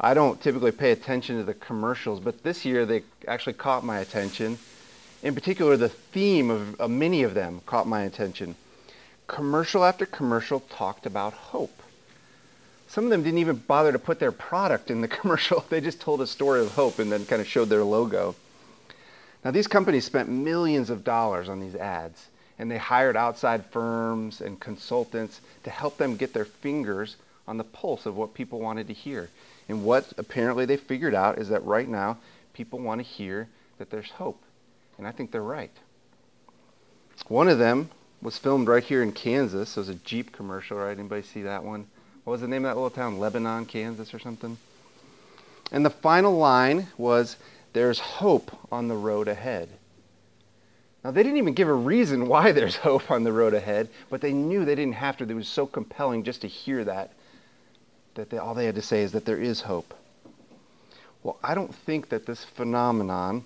I 0.01 0.15
don't 0.15 0.41
typically 0.41 0.71
pay 0.71 0.93
attention 0.93 1.39
to 1.39 1.43
the 1.43 1.55
commercials, 1.55 2.21
but 2.21 2.45
this 2.45 2.65
year 2.65 2.87
they 2.87 3.03
actually 3.27 3.55
caught 3.55 3.85
my 3.85 3.99
attention. 3.99 4.59
In 5.25 5.35
particular, 5.35 5.77
the 5.77 5.89
theme 5.89 6.51
of, 6.51 6.81
of 6.81 6.91
many 6.91 7.25
of 7.25 7.35
them 7.35 7.63
caught 7.67 7.89
my 7.89 8.03
attention. 8.03 8.55
Commercial 9.29 9.85
after 9.85 10.07
commercial 10.07 10.61
talked 10.61 11.07
about 11.07 11.35
hope. 11.35 11.83
Some 12.89 13.05
of 13.05 13.11
them 13.11 13.23
didn't 13.23 13.39
even 13.39 13.57
bother 13.57 13.93
to 13.93 13.99
put 13.99 14.19
their 14.19 14.33
product 14.33 14.91
in 14.91 15.03
the 15.03 15.09
commercial. 15.19 15.65
They 15.69 15.81
just 15.81 16.01
told 16.01 16.21
a 16.21 16.27
story 16.27 16.61
of 16.61 16.73
hope 16.73 16.99
and 16.99 17.13
then 17.13 17.27
kind 17.27 17.41
of 17.41 17.47
showed 17.47 17.69
their 17.69 17.85
logo. 17.85 18.35
Now, 19.45 19.53
these 19.53 19.69
companies 19.69 20.05
spent 20.05 20.29
millions 20.29 20.91
of 20.91 21.05
dollars 21.05 21.49
on 21.49 21.61
these 21.61 21.77
ads 21.77 22.27
and 22.59 22.71
they 22.71 22.79
hired 22.79 23.17
outside 23.17 23.67
firms 23.67 24.41
and 24.41 24.59
consultants 24.59 25.41
to 25.63 25.71
help 25.71 25.97
them 25.99 26.17
get 26.17 26.33
their 26.33 26.45
fingers 26.45 27.17
on 27.47 27.57
the 27.57 27.65
pulse 27.65 28.05
of 28.07 28.17
what 28.17 28.35
people 28.35 28.59
wanted 28.59 28.89
to 28.89 28.95
hear. 28.95 29.31
And 29.69 29.85
what 29.85 30.13
apparently 30.19 30.65
they 30.65 30.77
figured 30.77 31.15
out 31.15 31.39
is 31.39 31.51
that 31.51 31.65
right 31.65 31.89
now 31.89 32.17
people 32.55 32.79
want 32.81 33.01
to 33.01 33.07
hear 33.07 33.49
that 33.79 33.91
there's 33.91 34.11
hope. 34.11 34.43
And 34.97 35.07
I 35.07 35.13
think 35.13 35.31
they're 35.31 35.43
right. 35.43 35.71
One 37.29 37.49
of 37.49 37.59
them 37.59 37.91
was 38.21 38.39
filmed 38.39 38.69
right 38.69 38.83
here 38.83 39.03
in 39.03 39.13
Kansas. 39.13 39.77
It 39.77 39.81
was 39.81 39.89
a 39.89 39.95
Jeep 39.95 40.33
commercial, 40.33 40.79
right? 40.79 40.99
Anybody 40.99 41.23
see 41.23 41.43
that 41.43 41.63
one? 41.63 41.87
What 42.25 42.33
was 42.33 42.41
the 42.41 42.49
name 42.49 42.65
of 42.65 42.71
that 42.71 42.75
little 42.75 42.91
town? 42.91 43.19
Lebanon, 43.19 43.65
Kansas, 43.67 44.13
or 44.13 44.19
something? 44.19 44.59
And 45.71 45.85
the 45.85 45.91
final 45.91 46.37
line 46.37 46.89
was, 46.97 47.37
There's 47.73 47.99
hope 47.99 48.51
on 48.73 48.89
the 48.89 48.97
road 48.97 49.29
ahead. 49.29 49.69
Now, 51.05 51.13
they 51.13 51.23
didn't 51.23 51.39
even 51.39 51.55
give 51.55 51.69
a 51.69 51.75
reason 51.75 52.27
why 52.27 52.53
there's 52.53 52.77
hope 52.77 53.11
on 53.11 53.25
the 53.25 53.33
road 53.33 53.55
ahead, 53.55 53.89
but 54.11 54.21
they 54.21 54.33
knew 54.33 54.65
they 54.65 54.75
didn't 54.75 54.95
have 54.95 55.17
to. 55.19 55.25
It 55.25 55.35
was 55.35 55.49
so 55.49 55.67
compelling 55.67 56.25
just 56.25 56.43
to 56.43 56.49
hear 56.49 56.85
that, 56.85 57.13
that 58.15 58.31
they, 58.31 58.39
all 58.39 58.55
they 58.55 58.67
had 58.67 58.75
to 58.75 58.83
say 58.83 59.03
is 59.03 59.13
that 59.13 59.25
there 59.25 59.41
is 59.41 59.63
hope. 59.63 59.95
Well, 61.23 61.39
I 61.43 61.55
don't 61.55 61.75
think 61.75 62.09
that 62.11 62.27
this 62.27 62.45
phenomenon 62.45 63.45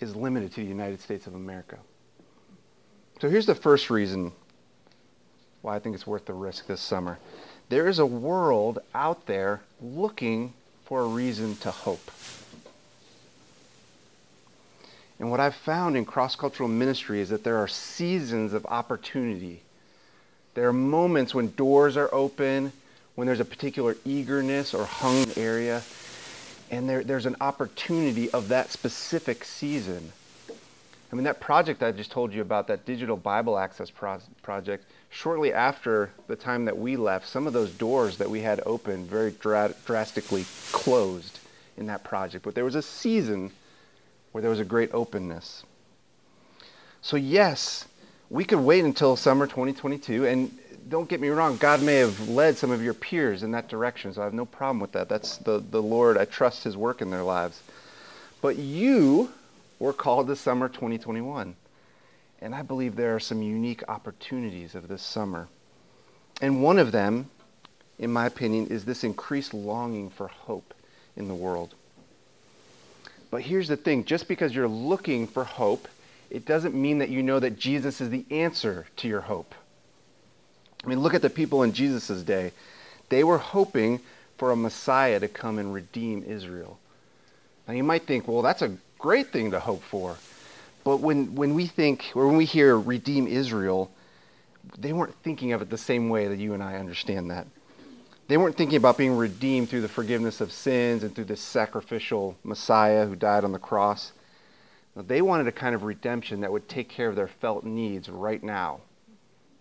is 0.00 0.14
limited 0.14 0.52
to 0.52 0.60
the 0.60 0.66
United 0.66 1.00
States 1.00 1.26
of 1.26 1.34
America. 1.34 1.78
So 3.20 3.30
here's 3.30 3.46
the 3.46 3.54
first 3.54 3.88
reason 3.88 4.32
why 5.62 5.76
I 5.76 5.78
think 5.78 5.94
it's 5.94 6.06
worth 6.06 6.26
the 6.26 6.34
risk 6.34 6.66
this 6.66 6.80
summer. 6.80 7.18
There 7.70 7.88
is 7.88 7.98
a 7.98 8.06
world 8.06 8.78
out 8.94 9.26
there 9.26 9.62
looking 9.80 10.52
for 10.84 11.00
a 11.00 11.06
reason 11.06 11.56
to 11.56 11.70
hope. 11.70 12.10
And 15.18 15.30
what 15.30 15.40
I've 15.40 15.54
found 15.54 15.96
in 15.96 16.04
cross 16.04 16.36
cultural 16.36 16.68
ministry 16.68 17.20
is 17.20 17.30
that 17.30 17.42
there 17.42 17.56
are 17.56 17.68
seasons 17.68 18.52
of 18.52 18.66
opportunity. 18.66 19.62
There 20.54 20.68
are 20.68 20.74
moments 20.74 21.34
when 21.34 21.52
doors 21.52 21.96
are 21.96 22.10
open, 22.12 22.70
when 23.14 23.26
there's 23.26 23.40
a 23.40 23.46
particular 23.46 23.96
eagerness 24.04 24.74
or 24.74 24.84
hung 24.84 25.26
area, 25.36 25.82
and 26.70 26.88
there, 26.88 27.02
there's 27.02 27.26
an 27.26 27.36
opportunity 27.40 28.30
of 28.30 28.48
that 28.48 28.70
specific 28.70 29.42
season. 29.42 30.12
I 31.16 31.18
mean, 31.18 31.24
that 31.24 31.40
project 31.40 31.82
I 31.82 31.92
just 31.92 32.10
told 32.10 32.34
you 32.34 32.42
about, 32.42 32.66
that 32.66 32.84
digital 32.84 33.16
Bible 33.16 33.56
access 33.56 33.88
pro- 33.88 34.20
project, 34.42 34.84
shortly 35.08 35.50
after 35.50 36.10
the 36.26 36.36
time 36.36 36.66
that 36.66 36.76
we 36.76 36.98
left, 36.98 37.26
some 37.26 37.46
of 37.46 37.54
those 37.54 37.70
doors 37.70 38.18
that 38.18 38.28
we 38.28 38.42
had 38.42 38.60
open 38.66 39.06
very 39.06 39.30
dra- 39.30 39.72
drastically 39.86 40.44
closed 40.72 41.38
in 41.78 41.86
that 41.86 42.04
project. 42.04 42.44
But 42.44 42.54
there 42.54 42.66
was 42.66 42.74
a 42.74 42.82
season 42.82 43.50
where 44.32 44.42
there 44.42 44.50
was 44.50 44.60
a 44.60 44.64
great 44.64 44.92
openness. 44.92 45.64
So, 47.00 47.16
yes, 47.16 47.86
we 48.28 48.44
could 48.44 48.60
wait 48.60 48.84
until 48.84 49.16
summer 49.16 49.46
2022. 49.46 50.26
And 50.26 50.54
don't 50.90 51.08
get 51.08 51.18
me 51.18 51.28
wrong, 51.30 51.56
God 51.56 51.80
may 51.80 51.94
have 51.94 52.28
led 52.28 52.58
some 52.58 52.70
of 52.70 52.84
your 52.84 52.92
peers 52.92 53.42
in 53.42 53.52
that 53.52 53.68
direction. 53.68 54.12
So 54.12 54.20
I 54.20 54.24
have 54.24 54.34
no 54.34 54.44
problem 54.44 54.80
with 54.80 54.92
that. 54.92 55.08
That's 55.08 55.38
the, 55.38 55.64
the 55.70 55.80
Lord. 55.80 56.18
I 56.18 56.26
trust 56.26 56.62
His 56.62 56.76
work 56.76 57.00
in 57.00 57.08
their 57.08 57.22
lives. 57.22 57.62
But 58.42 58.58
you 58.58 59.32
were 59.78 59.92
called 59.92 60.26
to 60.28 60.36
summer 60.36 60.68
2021. 60.68 61.56
And 62.40 62.54
I 62.54 62.62
believe 62.62 62.96
there 62.96 63.14
are 63.14 63.20
some 63.20 63.42
unique 63.42 63.82
opportunities 63.88 64.74
of 64.74 64.88
this 64.88 65.02
summer. 65.02 65.48
And 66.40 66.62
one 66.62 66.78
of 66.78 66.92
them, 66.92 67.30
in 67.98 68.12
my 68.12 68.26
opinion, 68.26 68.66
is 68.66 68.84
this 68.84 69.04
increased 69.04 69.54
longing 69.54 70.10
for 70.10 70.28
hope 70.28 70.74
in 71.16 71.28
the 71.28 71.34
world. 71.34 71.74
But 73.30 73.42
here's 73.42 73.68
the 73.68 73.76
thing 73.76 74.04
just 74.04 74.28
because 74.28 74.54
you're 74.54 74.68
looking 74.68 75.26
for 75.26 75.44
hope, 75.44 75.88
it 76.30 76.44
doesn't 76.44 76.74
mean 76.74 76.98
that 76.98 77.08
you 77.08 77.22
know 77.22 77.40
that 77.40 77.58
Jesus 77.58 78.00
is 78.00 78.10
the 78.10 78.24
answer 78.30 78.86
to 78.96 79.08
your 79.08 79.22
hope. 79.22 79.54
I 80.84 80.88
mean, 80.88 81.00
look 81.00 81.14
at 81.14 81.22
the 81.22 81.30
people 81.30 81.62
in 81.62 81.72
Jesus' 81.72 82.22
day. 82.22 82.52
They 83.08 83.24
were 83.24 83.38
hoping 83.38 84.00
for 84.36 84.50
a 84.50 84.56
Messiah 84.56 85.20
to 85.20 85.28
come 85.28 85.58
and 85.58 85.72
redeem 85.72 86.22
Israel. 86.22 86.78
Now, 87.66 87.74
you 87.74 87.82
might 87.82 88.06
think, 88.06 88.28
well, 88.28 88.42
that's 88.42 88.62
a 88.62 88.76
great 88.98 89.32
thing 89.32 89.50
to 89.52 89.60
hope 89.60 89.82
for. 89.82 90.16
But 90.84 90.98
when, 90.98 91.34
when 91.34 91.54
we 91.54 91.66
think, 91.66 92.12
or 92.14 92.26
when 92.26 92.36
we 92.36 92.44
hear 92.44 92.78
redeem 92.78 93.26
Israel, 93.26 93.90
they 94.78 94.92
weren't 94.92 95.14
thinking 95.22 95.52
of 95.52 95.62
it 95.62 95.70
the 95.70 95.78
same 95.78 96.08
way 96.08 96.28
that 96.28 96.38
you 96.38 96.54
and 96.54 96.62
I 96.62 96.76
understand 96.76 97.30
that. 97.30 97.46
They 98.28 98.36
weren't 98.36 98.56
thinking 98.56 98.76
about 98.76 98.98
being 98.98 99.16
redeemed 99.16 99.68
through 99.68 99.82
the 99.82 99.88
forgiveness 99.88 100.40
of 100.40 100.50
sins 100.50 101.04
and 101.04 101.14
through 101.14 101.26
this 101.26 101.40
sacrificial 101.40 102.36
Messiah 102.42 103.06
who 103.06 103.14
died 103.14 103.44
on 103.44 103.52
the 103.52 103.58
cross. 103.58 104.12
They 104.96 105.22
wanted 105.22 105.46
a 105.46 105.52
kind 105.52 105.74
of 105.74 105.84
redemption 105.84 106.40
that 106.40 106.50
would 106.50 106.68
take 106.68 106.88
care 106.88 107.08
of 107.08 107.16
their 107.16 107.28
felt 107.28 107.64
needs 107.64 108.08
right 108.08 108.42
now, 108.42 108.80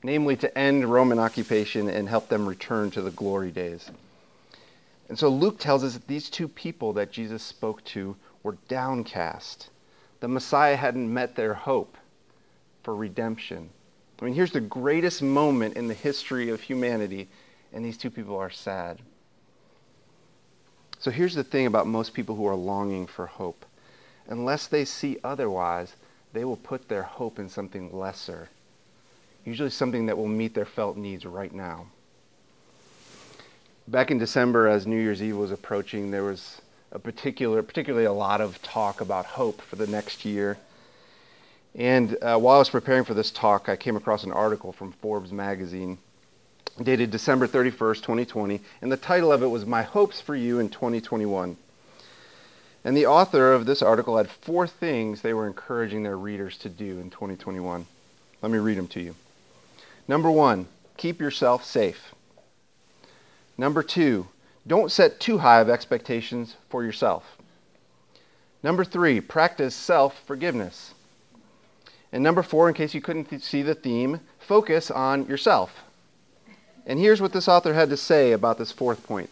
namely 0.01 0.35
to 0.37 0.57
end 0.57 0.85
Roman 0.85 1.19
occupation 1.19 1.89
and 1.89 2.07
help 2.07 2.29
them 2.29 2.47
return 2.47 2.89
to 2.91 3.01
the 3.01 3.11
glory 3.11 3.51
days. 3.51 3.91
And 5.09 5.19
so 5.19 5.29
Luke 5.29 5.59
tells 5.59 5.83
us 5.83 5.93
that 5.93 6.07
these 6.07 6.29
two 6.29 6.47
people 6.47 6.93
that 6.93 7.11
Jesus 7.11 7.43
spoke 7.43 7.83
to 7.85 8.15
were 8.45 8.57
downcast. 8.67 9.69
The 10.19 10.27
Messiah 10.27 10.75
hadn't 10.75 11.11
met 11.11 11.35
their 11.35 11.55
hope 11.55 11.97
for 12.83 12.95
redemption. 12.95 13.71
I 14.21 14.25
mean, 14.25 14.35
here's 14.35 14.51
the 14.51 14.61
greatest 14.61 15.21
moment 15.21 15.75
in 15.75 15.87
the 15.87 15.93
history 15.93 16.49
of 16.49 16.61
humanity 16.61 17.27
and 17.73 17.83
these 17.83 17.97
two 17.97 18.11
people 18.11 18.37
are 18.37 18.51
sad. 18.51 18.99
So 20.99 21.11
here's 21.11 21.35
the 21.35 21.43
thing 21.43 21.65
about 21.65 21.87
most 21.87 22.13
people 22.13 22.35
who 22.35 22.47
are 22.47 22.55
longing 22.55 23.07
for 23.07 23.25
hope. 23.25 23.65
Unless 24.27 24.67
they 24.67 24.85
see 24.85 25.17
otherwise, 25.23 25.93
they 26.31 26.45
will 26.45 26.55
put 26.55 26.87
their 26.87 27.03
hope 27.03 27.39
in 27.39 27.49
something 27.49 27.95
lesser, 27.97 28.49
usually 29.43 29.69
something 29.69 30.05
that 30.05 30.17
will 30.17 30.27
meet 30.27 30.53
their 30.53 30.65
felt 30.65 30.97
needs 30.97 31.25
right 31.25 31.53
now. 31.53 31.87
Back 33.87 34.09
in 34.09 34.17
December, 34.17 34.67
as 34.67 34.87
New 34.87 34.99
Year's 34.99 35.21
Eve 35.21 35.37
was 35.37 35.51
approaching, 35.51 36.11
there 36.11 36.23
was 36.23 36.61
a 36.95 36.99
particular, 36.99 37.61
particularly 37.61 38.05
a 38.05 38.13
lot 38.13 38.39
of 38.39 38.61
talk 38.61 39.01
about 39.01 39.25
hope 39.25 39.61
for 39.61 39.75
the 39.75 39.85
next 39.85 40.23
year. 40.23 40.57
And 41.75 42.17
uh, 42.21 42.39
while 42.39 42.55
I 42.55 42.59
was 42.59 42.69
preparing 42.69 43.03
for 43.03 43.13
this 43.13 43.31
talk, 43.31 43.67
I 43.67 43.75
came 43.75 43.97
across 43.97 44.23
an 44.23 44.31
article 44.31 44.71
from 44.71 44.93
Forbes 44.93 45.33
magazine 45.33 45.97
dated 46.81 47.11
December 47.11 47.47
31st, 47.47 48.01
2020, 48.01 48.61
and 48.81 48.91
the 48.91 48.97
title 48.97 49.31
of 49.31 49.43
it 49.43 49.47
was 49.47 49.65
My 49.65 49.83
Hopes 49.83 50.21
for 50.21 50.37
You 50.37 50.59
in 50.59 50.69
2021. 50.69 51.57
And 52.85 52.95
the 52.95 53.07
author 53.07 53.51
of 53.51 53.65
this 53.65 53.81
article 53.81 54.15
had 54.15 54.29
four 54.29 54.65
things 54.65 55.21
they 55.21 55.33
were 55.33 55.47
encouraging 55.47 56.03
their 56.03 56.17
readers 56.17 56.57
to 56.59 56.69
do 56.69 56.99
in 56.99 57.09
2021. 57.09 57.85
Let 58.41 58.51
me 58.51 58.57
read 58.57 58.77
them 58.77 58.87
to 58.89 59.01
you. 59.01 59.15
Number 60.07 60.31
one, 60.31 60.67
keep 60.95 61.19
yourself 61.19 61.65
safe. 61.65 62.13
Number 63.57 63.83
two, 63.83 64.27
don't 64.67 64.91
set 64.91 65.19
too 65.19 65.39
high 65.39 65.59
of 65.59 65.69
expectations 65.69 66.55
for 66.69 66.83
yourself. 66.83 67.37
Number 68.63 68.83
three, 68.83 69.21
practice 69.21 69.75
self 69.75 70.19
forgiveness. 70.25 70.93
And 72.11 72.23
number 72.23 72.41
four, 72.41 72.67
in 72.67 72.73
case 72.73 72.93
you 72.93 73.01
couldn't 73.01 73.25
th- 73.25 73.41
see 73.41 73.61
the 73.61 73.75
theme, 73.75 74.21
focus 74.39 74.89
on 74.89 75.27
yourself. 75.27 75.83
And 76.85 76.99
here's 76.99 77.21
what 77.21 77.33
this 77.33 77.47
author 77.47 77.73
had 77.73 77.89
to 77.89 77.97
say 77.97 78.31
about 78.31 78.57
this 78.57 78.71
fourth 78.71 79.05
point 79.05 79.29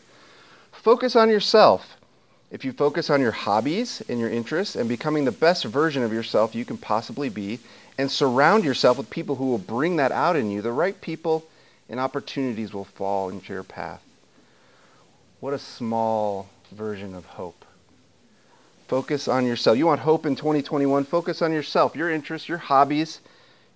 focus 0.72 1.16
on 1.16 1.30
yourself. 1.30 1.98
If 2.52 2.64
you 2.64 2.72
focus 2.72 3.10
on 3.10 3.22
your 3.22 3.32
hobbies 3.32 4.04
and 4.08 4.20
your 4.20 4.30
interests 4.30 4.76
and 4.76 4.88
becoming 4.88 5.26
the 5.26 5.32
best 5.32 5.66
version 5.66 6.04
of 6.04 6.14
yourself 6.14 6.54
you 6.54 6.66
can 6.66 6.78
possibly 6.78 7.30
be, 7.30 7.60
and 7.98 8.12
surround 8.12 8.64
yourself 8.64 8.98
with 8.98 9.10
people 9.10 9.36
who 9.36 9.48
will 9.48 9.58
bring 9.58 9.96
that 9.96 10.12
out 10.12 10.36
in 10.36 10.52
you, 10.52 10.62
the 10.62 10.72
right 10.72 11.00
people 11.02 11.48
and 11.90 12.00
opportunities 12.00 12.74
will 12.74 12.84
fall 12.86 13.30
into 13.30 13.54
your 13.54 13.64
path. 13.64 14.04
What 15.44 15.54
a 15.54 15.60
small 15.60 16.48
version 16.72 17.14
of 17.14 17.26
hope. 17.26 17.66
Focus 18.88 19.28
on 19.28 19.46
yourself. 19.46 19.78
You 19.78 19.88
want 19.88 20.00
hope 20.00 20.26
in 20.26 20.38
2021? 20.38 21.04
Focus 21.04 21.42
on 21.42 21.52
yourself, 21.52 21.98
your 21.98 22.10
interests, 22.10 22.48
your 22.48 22.60
hobbies, 22.60 23.20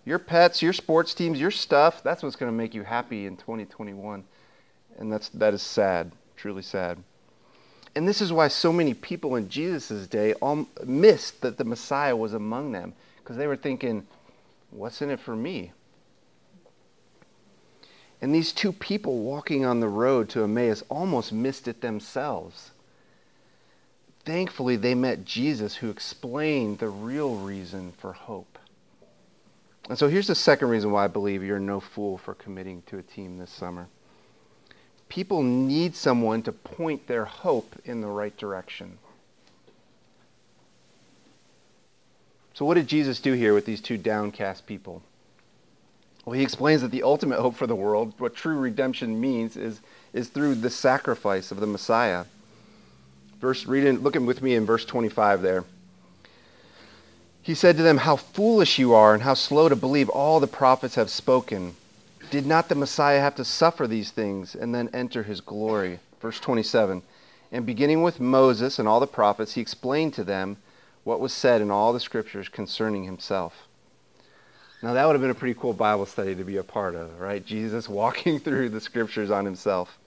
your 0.05 0.17
pets, 0.17 0.61
your 0.61 0.71
sports 0.71 1.13
teams, 1.13 1.41
your 1.41 1.51
stuff, 1.51 2.01
that's 2.01 2.23
what's 2.23 2.37
going 2.37 2.49
to 2.49 2.57
make 2.57 2.73
you 2.73 2.83
happy 2.83 3.25
in 3.25 3.35
2021. 3.35 4.23
And 4.97 5.11
that's, 5.11 5.27
that 5.27 5.53
is 5.53 5.61
sad, 5.61 6.13
truly 6.37 6.61
sad. 6.61 6.99
And 7.97 8.07
this 8.07 8.21
is 8.21 8.31
why 8.31 8.47
so 8.47 8.71
many 8.71 8.93
people 8.93 9.35
in 9.35 9.49
Jesus' 9.49 10.07
day 10.07 10.35
all 10.35 10.69
missed 10.85 11.41
that 11.41 11.57
the 11.57 11.65
Messiah 11.65 12.15
was 12.15 12.33
among 12.33 12.71
them 12.71 12.93
because 13.17 13.35
they 13.35 13.45
were 13.45 13.57
thinking, 13.57 14.07
what's 14.71 15.01
in 15.01 15.09
it 15.09 15.19
for 15.19 15.35
me? 15.35 15.73
And 18.21 18.33
these 18.33 18.51
two 18.51 18.71
people 18.71 19.19
walking 19.19 19.65
on 19.65 19.79
the 19.79 19.87
road 19.87 20.29
to 20.29 20.43
Emmaus 20.43 20.83
almost 20.89 21.31
missed 21.31 21.67
it 21.67 21.81
themselves. 21.81 22.71
Thankfully, 24.25 24.75
they 24.75 24.95
met 24.95 25.23
Jesus 25.23 25.75
who 25.75 25.89
explained 25.89 26.79
the 26.79 26.89
real 26.89 27.35
reason 27.35 27.93
for 27.97 28.13
hope. 28.13 28.57
And 29.87 29.97
so 29.97 30.09
here's 30.09 30.27
the 30.27 30.35
second 30.35 30.69
reason 30.69 30.91
why 30.91 31.05
I 31.05 31.07
believe 31.07 31.43
you're 31.43 31.59
no 31.59 31.79
fool 31.79 32.17
for 32.17 32.33
committing 32.33 32.83
to 32.87 32.97
a 32.97 33.03
team 33.03 33.37
this 33.37 33.51
summer. 33.51 33.87
People 35.07 35.43
need 35.43 35.95
someone 35.95 36.41
to 36.43 36.51
point 36.51 37.07
their 37.07 37.25
hope 37.25 37.75
in 37.85 38.01
the 38.01 38.07
right 38.07 38.35
direction. 38.35 38.97
So, 42.53 42.65
what 42.65 42.73
did 42.73 42.87
Jesus 42.87 43.21
do 43.21 43.33
here 43.33 43.53
with 43.53 43.65
these 43.65 43.79
two 43.79 43.97
downcast 43.97 44.65
people? 44.65 45.03
Well, 46.27 46.33
he 46.33 46.43
explains 46.43 46.81
that 46.81 46.91
the 46.91 47.03
ultimate 47.03 47.39
hope 47.39 47.55
for 47.55 47.67
the 47.67 47.73
world, 47.73 48.13
what 48.17 48.35
true 48.35 48.57
redemption 48.57 49.21
means, 49.21 49.55
is, 49.55 49.79
is 50.11 50.27
through 50.27 50.55
the 50.55 50.69
sacrifice 50.69 51.51
of 51.51 51.61
the 51.61 51.67
Messiah. 51.67 52.25
Verse, 53.39 53.65
read 53.65 53.85
in, 53.85 54.01
look 54.01 54.15
with 54.15 54.41
me 54.41 54.53
in 54.53 54.65
verse 54.65 54.83
25 54.83 55.41
there. 55.41 55.63
He 57.41 57.55
said 57.55 57.77
to 57.77 57.83
them, 57.83 57.99
How 57.99 58.17
foolish 58.17 58.77
you 58.77 58.93
are, 58.93 59.13
and 59.13 59.23
how 59.23 59.35
slow 59.35 59.69
to 59.69 59.75
believe 59.77 60.09
all 60.09 60.41
the 60.41 60.47
prophets 60.47 60.95
have 60.95 61.09
spoken. 61.09 61.77
Did 62.29 62.45
not 62.45 62.67
the 62.67 62.75
Messiah 62.75 63.21
have 63.21 63.35
to 63.35 63.45
suffer 63.45 63.87
these 63.87 64.11
things 64.11 64.53
and 64.53 64.75
then 64.75 64.89
enter 64.91 65.23
his 65.23 65.39
glory? 65.39 65.99
Verse 66.19 66.41
27. 66.41 67.03
And 67.53 67.65
beginning 67.65 68.03
with 68.03 68.19
Moses 68.19 68.79
and 68.79 68.85
all 68.85 68.99
the 68.99 69.07
prophets, 69.07 69.53
he 69.53 69.61
explained 69.61 70.13
to 70.15 70.25
them 70.25 70.57
what 71.05 71.21
was 71.21 71.31
said 71.31 71.61
in 71.61 71.71
all 71.71 71.93
the 71.93 72.01
scriptures 72.01 72.49
concerning 72.49 73.05
himself. 73.05 73.65
Now, 74.81 74.93
that 74.93 75.05
would 75.05 75.13
have 75.13 75.21
been 75.21 75.31
a 75.31 75.35
pretty 75.35 75.59
cool 75.59 75.73
Bible 75.73 76.05
study 76.05 76.35
to 76.35 76.43
be 76.43 76.57
a 76.57 76.63
part 76.63 76.95
of, 76.95 77.19
right? 77.19 77.43
Jesus 77.43 77.89
walking 77.89 78.39
through 78.39 78.69
the 78.69 78.81
scriptures 78.81 79.31
on 79.31 79.45
himself. 79.45 79.97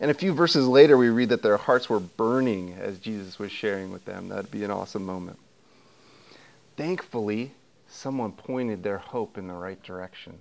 And 0.00 0.10
a 0.10 0.14
few 0.14 0.32
verses 0.32 0.66
later, 0.66 0.96
we 0.96 1.10
read 1.10 1.28
that 1.30 1.42
their 1.42 1.56
hearts 1.56 1.88
were 1.88 2.00
burning 2.00 2.76
as 2.80 2.98
Jesus 2.98 3.38
was 3.38 3.52
sharing 3.52 3.92
with 3.92 4.04
them. 4.04 4.28
That'd 4.28 4.50
be 4.50 4.64
an 4.64 4.70
awesome 4.70 5.04
moment. 5.04 5.38
Thankfully, 6.76 7.52
someone 7.88 8.32
pointed 8.32 8.82
their 8.82 8.98
hope 8.98 9.38
in 9.38 9.48
the 9.48 9.54
right 9.54 9.80
direction. 9.82 10.38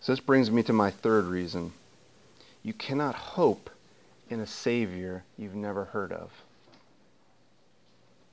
So, 0.00 0.12
this 0.12 0.20
brings 0.20 0.50
me 0.50 0.62
to 0.64 0.72
my 0.72 0.90
third 0.90 1.24
reason. 1.24 1.72
You 2.62 2.72
cannot 2.72 3.14
hope 3.14 3.70
in 4.30 4.40
a 4.40 4.46
Savior 4.46 5.24
you've 5.36 5.54
never 5.54 5.86
heard 5.86 6.12
of. 6.12 6.30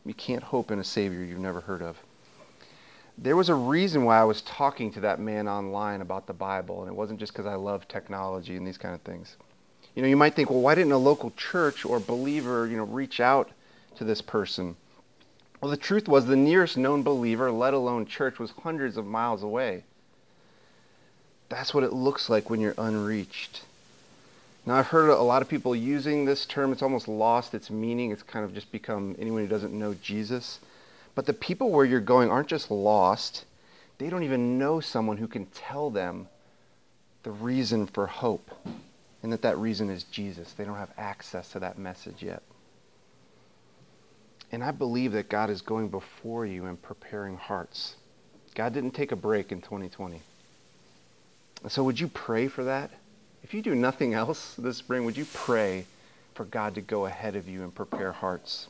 You 0.06 0.14
can't 0.14 0.44
hope 0.44 0.72
in 0.72 0.80
a 0.80 0.84
Savior 0.84 1.24
you've 1.24 1.40
never 1.40 1.62
heard 1.62 1.82
of. 1.82 1.98
There 3.18 3.36
was 3.36 3.50
a 3.50 3.56
reason 3.56 4.04
why 4.04 4.20
I 4.20 4.24
was 4.24 4.42
talking 4.42 4.92
to 4.94 5.02
that 5.02 5.20
man 5.20 5.48
online 5.48 6.02
about 6.02 6.28
the 6.28 6.34
Bible, 6.34 6.82
and 6.82 6.90
it 6.90 6.96
wasn't 6.96 7.20
just 7.20 7.34
because 7.34 7.46
I 7.46 7.56
love 7.56 7.88
technology 7.88 8.56
and 8.56 8.66
these 8.66 8.78
kind 8.78 8.96
of 8.96 9.02
things. 9.02 9.36
You 9.96 10.02
know, 10.02 10.08
you 10.08 10.18
might 10.18 10.36
think, 10.36 10.50
well, 10.50 10.62
why 10.62 10.76
didn't 10.76 10.94
a 10.94 10.98
local 10.98 11.32
church 11.32 11.86
or 11.86 12.00
believer, 12.00 12.66
you 12.66 12.78
know, 12.78 12.86
reach 12.86 13.20
out 13.20 13.50
to 13.98 14.04
this 14.04 14.22
person? 14.22 14.76
Well, 15.60 15.70
the 15.70 15.78
truth 15.78 16.08
was 16.08 16.26
the 16.26 16.36
nearest 16.36 16.78
known 16.78 17.04
believer, 17.04 17.52
let 17.52 17.74
alone 17.74 18.06
church, 18.06 18.40
was 18.40 18.52
hundreds 18.64 18.98
of 18.98 19.06
miles 19.06 19.44
away. 19.44 19.84
That's 21.50 21.74
what 21.74 21.84
it 21.84 21.94
looks 21.94 22.30
like 22.30 22.50
when 22.50 22.62
you're 22.62 22.74
unreached. 22.78 23.62
Now, 24.66 24.76
I've 24.76 24.88
heard 24.88 25.10
a 25.10 25.22
lot 25.22 25.42
of 25.42 25.50
people 25.50 25.76
using 25.76 26.26
this 26.26 26.46
term. 26.46 26.72
It's 26.72 26.82
almost 26.82 27.08
lost 27.08 27.54
its 27.54 27.70
meaning. 27.70 28.12
It's 28.12 28.24
kind 28.24 28.46
of 28.46 28.54
just 28.54 28.72
become 28.72 29.16
anyone 29.20 29.42
who 29.42 29.48
doesn't 29.48 29.78
know 29.78 29.94
Jesus. 29.96 30.60
But 31.16 31.26
the 31.26 31.34
people 31.34 31.72
where 31.72 31.86
you're 31.86 32.00
going 32.00 32.30
aren't 32.30 32.48
just 32.48 32.72
lost, 32.72 33.46
they 33.98 34.10
don't 34.10 34.24
even 34.24 34.58
know 34.58 34.80
someone 34.80 35.18
who 35.18 35.28
can 35.28 35.46
tell 35.48 35.90
them 35.90 36.28
the 37.24 37.32
reason 37.32 37.86
for 37.86 38.08
hope 38.08 38.50
and 39.24 39.32
that 39.32 39.42
that 39.44 39.58
reason 39.58 39.90
is 39.90 40.04
Jesus. 40.06 40.54
They 40.54 40.64
don't 40.64 40.78
have 40.78 40.94
access 40.98 41.52
to 41.52 41.60
that 41.60 41.78
message 41.78 42.24
yet. 42.24 42.42
And 44.52 44.64
I 44.64 44.72
believe 44.72 45.14
that 45.14 45.30
God 45.30 45.50
is 45.50 45.62
going 45.62 45.90
before 45.90 46.46
you 46.46 46.66
and 46.66 46.82
preparing 46.82 47.38
hearts. 47.38 47.96
God 48.56 48.74
didn't 48.74 48.92
take 48.92 49.12
a 49.12 49.16
break 49.16 49.52
in 49.52 49.62
2020. 49.62 50.22
So 51.70 51.84
would 51.84 52.00
you 52.00 52.08
pray 52.08 52.48
for 52.48 52.64
that? 52.64 52.92
If 53.44 53.54
you 53.54 53.62
do 53.62 53.76
nothing 53.76 54.14
else 54.16 54.56
this 54.56 54.78
spring, 54.78 55.06
would 55.06 55.18
you 55.18 55.26
pray 55.34 55.86
for 56.34 56.46
God 56.46 56.76
to 56.76 56.82
go 56.82 57.06
ahead 57.06 57.36
of 57.36 57.48
you 57.48 57.64
and 57.64 57.74
prepare 57.74 58.12
hearts? 58.12 58.68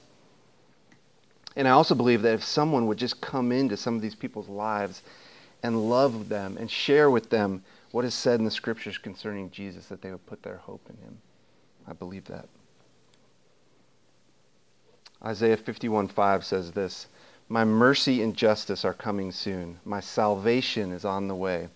And 1.55 1.67
I 1.67 1.72
also 1.72 1.96
believe 1.96 2.22
that 2.22 2.34
if 2.34 2.43
someone 2.43 2.88
would 2.88 2.98
just 2.98 3.20
come 3.20 3.51
into 3.51 3.75
some 3.75 3.96
of 3.96 4.01
these 4.01 4.15
people's 4.15 4.48
lives 4.48 5.01
and 5.62 5.89
love 5.89 6.29
them 6.29 6.58
and 6.58 6.72
share 6.72 7.12
with 7.12 7.29
them 7.29 7.63
what 7.91 8.05
is 8.05 8.13
said 8.13 8.39
in 8.39 8.46
the 8.46 8.51
scriptures 8.51 8.98
concerning 8.98 9.51
Jesus, 9.51 9.88
that 9.88 10.01
they 10.01 10.12
would 10.12 10.25
put 10.25 10.43
their 10.43 10.58
hope 10.58 10.81
in 10.89 10.96
him. 11.05 11.17
I 11.88 11.93
believe 11.93 12.25
that. 12.25 12.48
Isaiah 15.24 15.58
51:5 15.58 16.46
says 16.46 16.72
this, 16.72 17.08
"My 17.50 17.65
mercy 17.65 18.24
and 18.24 18.36
justice 18.36 18.86
are 18.86 18.93
coming 18.93 19.31
soon. 19.31 19.79
My 19.84 20.00
salvation 20.00 20.91
is 20.91 21.03
on 21.03 21.27
the 21.27 21.36
way." 21.36 21.67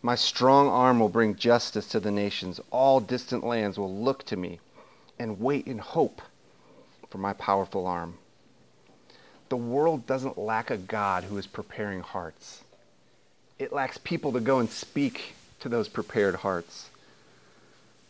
My 0.00 0.16
strong 0.16 0.68
arm 0.68 0.98
will 0.98 1.08
bring 1.08 1.36
justice 1.36 1.86
to 1.88 2.00
the 2.00 2.10
nations. 2.10 2.60
All 2.70 2.98
distant 2.98 3.44
lands 3.44 3.78
will 3.78 3.94
look 3.94 4.24
to 4.24 4.36
me 4.36 4.58
and 5.18 5.38
wait 5.38 5.68
in 5.68 5.78
hope 5.78 6.22
for 7.08 7.18
my 7.18 7.34
powerful 7.34 7.86
arm. 7.86 8.18
The 9.52 9.56
world 9.58 10.06
doesn't 10.06 10.38
lack 10.38 10.70
a 10.70 10.78
God 10.78 11.24
who 11.24 11.36
is 11.36 11.46
preparing 11.46 12.00
hearts. 12.00 12.62
It 13.58 13.70
lacks 13.70 13.98
people 13.98 14.32
to 14.32 14.40
go 14.40 14.60
and 14.60 14.70
speak 14.70 15.34
to 15.60 15.68
those 15.68 15.88
prepared 15.88 16.36
hearts. 16.36 16.88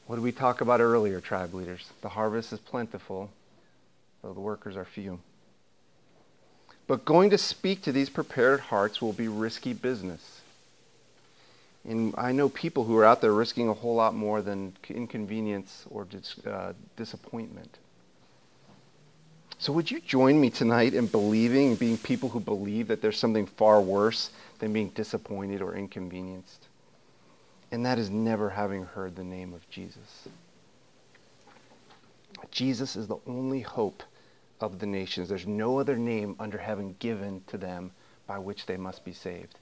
What 0.07 0.15
did 0.15 0.23
we 0.23 0.31
talk 0.31 0.61
about 0.61 0.81
earlier, 0.81 1.21
tribe 1.21 1.53
leaders? 1.53 1.91
The 2.01 2.11
harvest 2.11 2.53
is 2.53 2.61
plentiful, 2.61 3.29
though 4.23 4.33
the 4.33 4.39
workers 4.39 4.77
are 4.77 4.85
few. 4.85 5.19
But 6.87 7.05
going 7.05 7.31
to 7.31 7.39
speak 7.39 7.83
to 7.83 7.91
these 7.91 8.09
prepared 8.09 8.61
hearts 8.61 9.03
will 9.03 9.13
be 9.13 9.27
risky 9.27 9.73
business. 9.73 10.43
And 11.83 12.15
I 12.17 12.31
know 12.31 12.51
people 12.51 12.85
who 12.85 12.97
are 12.99 13.05
out 13.05 13.21
there 13.21 13.33
risking 13.33 13.69
a 13.69 13.75
whole 13.75 13.97
lot 13.97 14.15
more 14.15 14.43
than 14.43 14.77
inconvenience 14.89 15.87
or 15.91 16.05
dis, 16.05 16.39
uh, 16.47 16.75
disappointment. 16.97 17.79
So, 19.63 19.73
would 19.75 19.93
you 19.93 20.01
join 20.01 20.41
me 20.41 20.51
tonight 20.51 20.93
in 20.93 21.07
believing, 21.07 21.77
being 21.77 21.97
people 21.97 22.29
who 22.29 22.41
believe 22.41 22.89
that 22.89 23.01
there's 23.01 23.17
something 23.17 23.47
far 23.47 23.81
worse 23.81 24.31
than 24.59 24.73
being 24.73 24.89
disappointed 24.89 25.63
or 25.63 25.77
inconvenienced? 25.77 26.67
And 27.71 27.87
that 27.87 27.97
is 27.97 28.11
never 28.11 28.51
having 28.51 28.87
heard 28.87 29.15
the 29.15 29.23
name 29.23 29.55
of 29.55 29.71
Jesus. 29.71 30.27
Jesus 32.51 32.97
is 32.97 33.07
the 33.07 33.19
only 33.25 33.61
hope 33.61 34.03
of 34.61 34.81
the 34.81 34.87
nations. 34.87 35.29
There's 35.29 35.47
no 35.47 35.79
other 35.79 35.97
name 35.97 36.35
under 36.41 36.59
heaven 36.59 36.97
given 36.99 37.45
to 37.47 37.57
them 37.57 37.93
by 38.27 38.41
which 38.41 38.67
they 38.67 38.77
must 38.77 39.05
be 39.05 39.13
saved. 39.13 39.61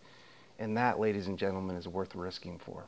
And 0.59 0.79
that, 0.79 0.99
ladies 0.99 1.27
and 1.27 1.39
gentlemen, 1.39 1.77
is 1.77 1.87
worth 1.87 2.15
risking 2.15 2.59
for. 2.59 2.85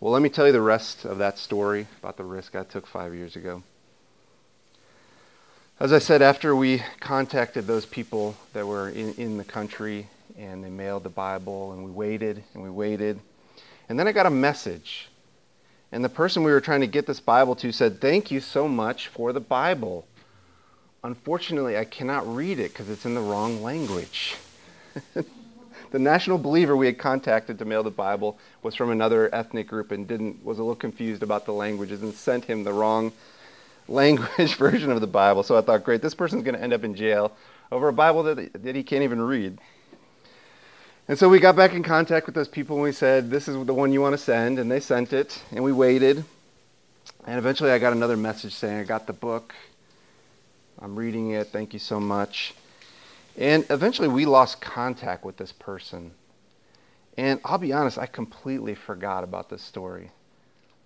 Well, 0.00 0.14
let 0.14 0.22
me 0.22 0.30
tell 0.30 0.46
you 0.46 0.54
the 0.54 0.62
rest 0.62 1.04
of 1.04 1.18
that 1.18 1.36
story 1.36 1.86
about 2.00 2.16
the 2.16 2.24
risk 2.24 2.56
I 2.56 2.64
took 2.64 2.86
five 2.86 3.14
years 3.14 3.36
ago. 3.36 3.62
As 5.80 5.92
I 5.92 6.00
said, 6.00 6.22
after 6.22 6.56
we 6.56 6.82
contacted 6.98 7.68
those 7.68 7.86
people 7.86 8.34
that 8.52 8.66
were 8.66 8.88
in, 8.88 9.14
in 9.14 9.38
the 9.38 9.44
country 9.44 10.08
and 10.36 10.64
they 10.64 10.70
mailed 10.70 11.04
the 11.04 11.08
Bible, 11.08 11.70
and 11.70 11.84
we 11.84 11.92
waited 11.92 12.42
and 12.52 12.64
we 12.64 12.68
waited, 12.68 13.20
and 13.88 13.96
then 13.96 14.08
I 14.08 14.12
got 14.12 14.26
a 14.26 14.30
message. 14.30 15.08
And 15.92 16.04
the 16.04 16.08
person 16.08 16.42
we 16.42 16.50
were 16.50 16.60
trying 16.60 16.80
to 16.80 16.88
get 16.88 17.06
this 17.06 17.20
Bible 17.20 17.54
to 17.56 17.70
said, 17.70 18.00
Thank 18.00 18.32
you 18.32 18.40
so 18.40 18.66
much 18.66 19.06
for 19.06 19.32
the 19.32 19.38
Bible. 19.38 20.04
Unfortunately, 21.04 21.78
I 21.78 21.84
cannot 21.84 22.26
read 22.26 22.58
it 22.58 22.72
because 22.72 22.90
it's 22.90 23.06
in 23.06 23.14
the 23.14 23.20
wrong 23.20 23.62
language. 23.62 24.34
the 25.14 25.98
national 26.00 26.38
believer 26.38 26.76
we 26.76 26.86
had 26.86 26.98
contacted 26.98 27.56
to 27.60 27.64
mail 27.64 27.84
the 27.84 27.90
Bible 27.90 28.36
was 28.64 28.74
from 28.74 28.90
another 28.90 29.32
ethnic 29.32 29.68
group 29.68 29.92
and 29.92 30.08
didn't 30.08 30.44
was 30.44 30.58
a 30.58 30.62
little 30.62 30.74
confused 30.74 31.22
about 31.22 31.46
the 31.46 31.52
languages 31.52 32.02
and 32.02 32.12
sent 32.12 32.46
him 32.46 32.64
the 32.64 32.72
wrong 32.72 33.12
language 33.88 34.54
version 34.56 34.90
of 34.90 35.00
the 35.00 35.06
Bible. 35.06 35.42
So 35.42 35.56
I 35.56 35.60
thought, 35.60 35.84
great, 35.84 36.02
this 36.02 36.14
person's 36.14 36.42
going 36.42 36.54
to 36.54 36.62
end 36.62 36.72
up 36.72 36.84
in 36.84 36.94
jail 36.94 37.32
over 37.72 37.88
a 37.88 37.92
Bible 37.92 38.22
that, 38.24 38.62
that 38.62 38.76
he 38.76 38.82
can't 38.82 39.02
even 39.02 39.20
read. 39.20 39.58
And 41.08 41.18
so 41.18 41.28
we 41.28 41.40
got 41.40 41.56
back 41.56 41.72
in 41.72 41.82
contact 41.82 42.26
with 42.26 42.34
those 42.34 42.48
people 42.48 42.76
and 42.76 42.82
we 42.82 42.92
said, 42.92 43.30
this 43.30 43.48
is 43.48 43.64
the 43.64 43.72
one 43.72 43.92
you 43.92 44.00
want 44.02 44.12
to 44.12 44.18
send. 44.18 44.58
And 44.58 44.70
they 44.70 44.80
sent 44.80 45.12
it 45.12 45.42
and 45.52 45.64
we 45.64 45.72
waited. 45.72 46.22
And 47.26 47.38
eventually 47.38 47.70
I 47.70 47.78
got 47.78 47.94
another 47.94 48.16
message 48.16 48.54
saying, 48.54 48.78
I 48.78 48.84
got 48.84 49.06
the 49.06 49.14
book. 49.14 49.54
I'm 50.80 50.96
reading 50.96 51.30
it. 51.30 51.48
Thank 51.48 51.72
you 51.72 51.78
so 51.78 51.98
much. 51.98 52.54
And 53.38 53.64
eventually 53.70 54.08
we 54.08 54.26
lost 54.26 54.60
contact 54.60 55.24
with 55.24 55.36
this 55.38 55.52
person. 55.52 56.12
And 57.16 57.40
I'll 57.44 57.58
be 57.58 57.72
honest, 57.72 57.98
I 57.98 58.06
completely 58.06 58.74
forgot 58.74 59.24
about 59.24 59.48
this 59.48 59.62
story 59.62 60.10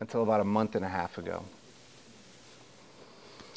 until 0.00 0.22
about 0.22 0.40
a 0.40 0.44
month 0.44 0.76
and 0.76 0.84
a 0.84 0.88
half 0.88 1.18
ago. 1.18 1.44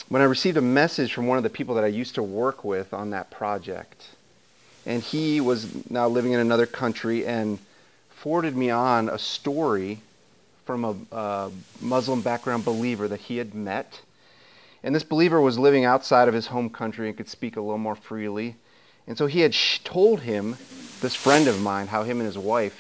When 0.08 0.22
I 0.22 0.26
received 0.26 0.58
a 0.58 0.62
message 0.62 1.14
from 1.14 1.26
one 1.26 1.38
of 1.38 1.44
the 1.44 1.50
people 1.50 1.76
that 1.76 1.84
I 1.84 1.88
used 1.88 2.16
to 2.16 2.24
work 2.24 2.64
with 2.64 2.94
on 2.94 3.10
that 3.10 3.32
project, 3.32 4.06
and 4.86 5.02
he 5.02 5.42
was 5.42 5.90
now 5.90 6.08
living 6.08 6.34
in 6.34 6.40
another 6.40 6.68
country 6.68 7.26
and 7.26 7.58
forwarded 8.12 8.56
me 8.56 8.70
on 8.70 9.10
a 9.10 9.18
story 9.18 10.00
from 10.66 10.86
a, 10.86 10.96
a 11.16 11.52
Muslim 11.82 12.22
background 12.22 12.64
believer 12.64 13.08
that 13.08 13.22
he 13.22 13.38
had 13.38 13.56
met. 13.56 14.02
And 14.84 14.94
this 14.94 15.04
believer 15.04 15.42
was 15.42 15.58
living 15.58 15.86
outside 15.86 16.28
of 16.28 16.36
his 16.36 16.48
home 16.48 16.70
country 16.70 17.08
and 17.08 17.18
could 17.18 17.30
speak 17.30 17.58
a 17.58 17.62
little 17.62 17.80
more 17.80 17.96
freely. 17.96 18.56
And 19.08 19.18
so 19.18 19.26
he 19.26 19.40
had 19.40 19.56
sh- 19.56 19.80
told 19.84 20.22
him, 20.22 20.58
this 21.02 21.16
friend 21.16 21.48
of 21.48 21.60
mine, 21.62 21.88
how 21.88 22.04
him 22.04 22.20
and 22.20 22.28
his 22.28 22.38
wife 22.38 22.80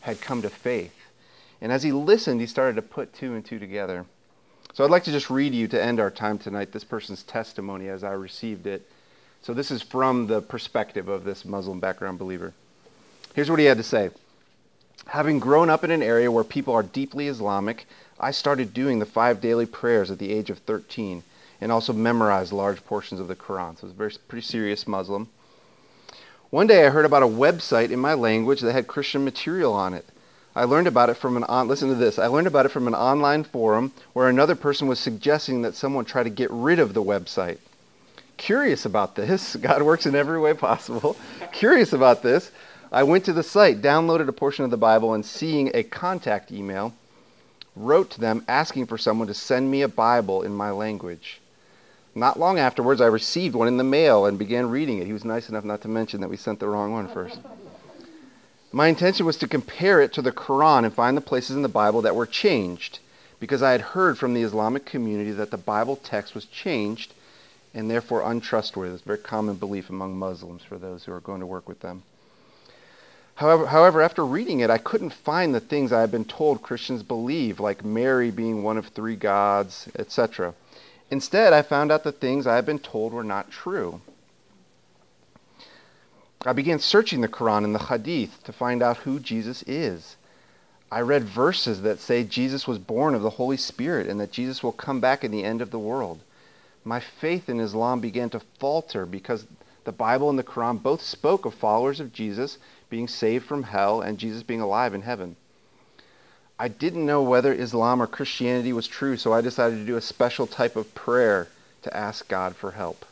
had 0.00 0.20
come 0.20 0.42
to 0.42 0.50
faith. 0.50 0.94
And 1.60 1.70
as 1.70 1.84
he 1.84 1.92
listened, 1.92 2.40
he 2.40 2.46
started 2.48 2.74
to 2.76 2.82
put 2.82 3.14
two 3.14 3.34
and 3.34 3.44
two 3.44 3.60
together. 3.60 4.06
So 4.74 4.82
I'd 4.82 4.90
like 4.90 5.04
to 5.04 5.12
just 5.12 5.30
read 5.30 5.54
you 5.54 5.68
to 5.68 5.80
end 5.80 6.00
our 6.00 6.10
time 6.10 6.36
tonight 6.36 6.72
this 6.72 6.82
person's 6.82 7.22
testimony 7.22 7.88
as 7.88 8.02
I 8.02 8.10
received 8.10 8.66
it. 8.66 8.82
So 9.40 9.54
this 9.54 9.70
is 9.70 9.82
from 9.82 10.26
the 10.26 10.42
perspective 10.42 11.06
of 11.06 11.22
this 11.22 11.44
Muslim 11.44 11.78
background 11.78 12.18
believer. 12.18 12.52
Here's 13.36 13.48
what 13.48 13.60
he 13.60 13.66
had 13.66 13.76
to 13.76 13.84
say. 13.84 14.10
Having 15.06 15.38
grown 15.38 15.70
up 15.70 15.84
in 15.84 15.92
an 15.92 16.02
area 16.02 16.32
where 16.32 16.42
people 16.42 16.74
are 16.74 16.82
deeply 16.82 17.28
Islamic, 17.28 17.86
I 18.18 18.32
started 18.32 18.74
doing 18.74 18.98
the 18.98 19.06
five 19.06 19.40
daily 19.40 19.66
prayers 19.66 20.10
at 20.10 20.18
the 20.18 20.32
age 20.32 20.50
of 20.50 20.58
13 20.58 21.22
and 21.60 21.70
also 21.70 21.92
memorized 21.92 22.52
large 22.52 22.84
portions 22.84 23.20
of 23.20 23.28
the 23.28 23.36
Quran. 23.36 23.76
So 23.76 23.82
he 23.82 23.86
was 23.86 23.92
a 23.92 23.96
very 23.96 24.12
pretty 24.26 24.44
serious 24.44 24.88
Muslim. 24.88 25.28
One 26.50 26.66
day 26.66 26.84
I 26.84 26.90
heard 26.90 27.04
about 27.04 27.22
a 27.22 27.26
website 27.26 27.92
in 27.92 28.00
my 28.00 28.14
language 28.14 28.60
that 28.62 28.72
had 28.72 28.88
Christian 28.88 29.24
material 29.24 29.72
on 29.72 29.94
it. 29.94 30.04
I 30.56 30.64
learned 30.64 30.86
about 30.86 31.10
it 31.10 31.16
from 31.16 31.36
an 31.36 31.44
on, 31.44 31.66
listen 31.66 31.88
to 31.88 31.96
this. 31.96 32.18
I 32.18 32.26
learned 32.26 32.46
about 32.46 32.66
it 32.66 32.70
from 32.70 32.86
an 32.86 32.94
online 32.94 33.42
forum 33.42 33.92
where 34.12 34.28
another 34.28 34.54
person 34.54 34.86
was 34.86 35.00
suggesting 35.00 35.62
that 35.62 35.74
someone 35.74 36.04
try 36.04 36.22
to 36.22 36.30
get 36.30 36.50
rid 36.52 36.78
of 36.78 36.94
the 36.94 37.02
website. 37.02 37.58
Curious 38.36 38.84
about 38.84 39.16
this, 39.16 39.56
God 39.60 39.82
works 39.82 40.06
in 40.06 40.14
every 40.14 40.38
way 40.38 40.54
possible. 40.54 41.16
Curious 41.52 41.92
about 41.92 42.22
this, 42.22 42.52
I 42.92 43.02
went 43.02 43.24
to 43.24 43.32
the 43.32 43.42
site, 43.42 43.82
downloaded 43.82 44.28
a 44.28 44.32
portion 44.32 44.64
of 44.64 44.70
the 44.70 44.76
Bible, 44.76 45.14
and 45.14 45.26
seeing 45.26 45.72
a 45.74 45.82
contact 45.82 46.52
email, 46.52 46.94
wrote 47.74 48.10
to 48.10 48.20
them 48.20 48.44
asking 48.46 48.86
for 48.86 48.96
someone 48.96 49.26
to 49.26 49.34
send 49.34 49.68
me 49.68 49.82
a 49.82 49.88
Bible 49.88 50.42
in 50.42 50.54
my 50.54 50.70
language. 50.70 51.40
Not 52.14 52.38
long 52.38 52.60
afterwards, 52.60 53.00
I 53.00 53.06
received 53.06 53.56
one 53.56 53.66
in 53.66 53.76
the 53.76 53.82
mail 53.82 54.26
and 54.26 54.38
began 54.38 54.70
reading 54.70 54.98
it. 54.98 55.06
He 55.06 55.12
was 55.12 55.24
nice 55.24 55.48
enough 55.48 55.64
not 55.64 55.82
to 55.82 55.88
mention 55.88 56.20
that 56.20 56.30
we 56.30 56.36
sent 56.36 56.60
the 56.60 56.68
wrong 56.68 56.92
one 56.92 57.08
first. 57.08 57.40
My 58.74 58.88
intention 58.88 59.24
was 59.24 59.36
to 59.36 59.46
compare 59.46 60.00
it 60.00 60.12
to 60.14 60.20
the 60.20 60.32
Quran 60.32 60.84
and 60.84 60.92
find 60.92 61.16
the 61.16 61.20
places 61.20 61.54
in 61.54 61.62
the 61.62 61.68
Bible 61.68 62.02
that 62.02 62.16
were 62.16 62.26
changed, 62.26 62.98
because 63.38 63.62
I 63.62 63.70
had 63.70 63.80
heard 63.80 64.18
from 64.18 64.34
the 64.34 64.42
Islamic 64.42 64.84
community 64.84 65.30
that 65.30 65.52
the 65.52 65.56
Bible 65.56 65.94
text 65.94 66.34
was 66.34 66.44
changed 66.46 67.14
and 67.72 67.88
therefore 67.88 68.28
untrustworthy. 68.28 68.94
It's 68.94 69.04
a 69.04 69.06
very 69.06 69.18
common 69.18 69.54
belief 69.54 69.90
among 69.90 70.18
Muslims 70.18 70.64
for 70.64 70.76
those 70.76 71.04
who 71.04 71.12
are 71.12 71.20
going 71.20 71.38
to 71.38 71.46
work 71.46 71.68
with 71.68 71.78
them. 71.82 72.02
However, 73.36 73.66
however, 73.66 74.02
after 74.02 74.26
reading 74.26 74.58
it, 74.58 74.70
I 74.70 74.78
couldn't 74.78 75.14
find 75.14 75.54
the 75.54 75.60
things 75.60 75.92
I 75.92 76.00
had 76.00 76.10
been 76.10 76.24
told 76.24 76.60
Christians 76.60 77.04
believe, 77.04 77.60
like 77.60 77.84
Mary 77.84 78.32
being 78.32 78.64
one 78.64 78.76
of 78.76 78.88
three 78.88 79.14
gods, 79.14 79.88
etc. 79.96 80.52
Instead, 81.12 81.52
I 81.52 81.62
found 81.62 81.92
out 81.92 82.02
the 82.02 82.10
things 82.10 82.44
I 82.44 82.56
had 82.56 82.66
been 82.66 82.80
told 82.80 83.12
were 83.12 83.22
not 83.22 83.52
true. 83.52 84.00
I 86.46 86.52
began 86.52 86.78
searching 86.78 87.20
the 87.20 87.28
Quran 87.28 87.64
and 87.64 87.74
the 87.74 87.84
Hadith 87.84 88.44
to 88.44 88.52
find 88.52 88.82
out 88.82 88.98
who 88.98 89.18
Jesus 89.18 89.62
is. 89.66 90.16
I 90.92 91.00
read 91.00 91.24
verses 91.24 91.82
that 91.82 92.00
say 92.00 92.22
Jesus 92.22 92.68
was 92.68 92.78
born 92.78 93.14
of 93.14 93.22
the 93.22 93.30
Holy 93.30 93.56
Spirit 93.56 94.06
and 94.06 94.20
that 94.20 94.30
Jesus 94.30 94.62
will 94.62 94.72
come 94.72 95.00
back 95.00 95.24
in 95.24 95.30
the 95.30 95.42
end 95.42 95.62
of 95.62 95.70
the 95.70 95.78
world. 95.78 96.20
My 96.84 97.00
faith 97.00 97.48
in 97.48 97.60
Islam 97.60 98.00
began 98.00 98.30
to 98.30 98.40
falter 98.58 99.06
because 99.06 99.46
the 99.84 99.92
Bible 99.92 100.28
and 100.28 100.38
the 100.38 100.44
Quran 100.44 100.82
both 100.82 101.02
spoke 101.02 101.46
of 101.46 101.54
followers 101.54 101.98
of 101.98 102.12
Jesus 102.12 102.58
being 102.90 103.08
saved 103.08 103.46
from 103.46 103.64
hell 103.64 104.02
and 104.02 104.18
Jesus 104.18 104.42
being 104.42 104.60
alive 104.60 104.94
in 104.94 105.02
heaven. 105.02 105.36
I 106.58 106.68
didn't 106.68 107.06
know 107.06 107.22
whether 107.22 107.52
Islam 107.52 108.00
or 108.00 108.06
Christianity 108.06 108.72
was 108.72 108.86
true, 108.86 109.16
so 109.16 109.32
I 109.32 109.40
decided 109.40 109.76
to 109.76 109.86
do 109.86 109.96
a 109.96 110.00
special 110.00 110.46
type 110.46 110.76
of 110.76 110.94
prayer 110.94 111.48
to 111.82 111.96
ask 111.96 112.28
God 112.28 112.54
for 112.54 112.72
help. 112.72 113.04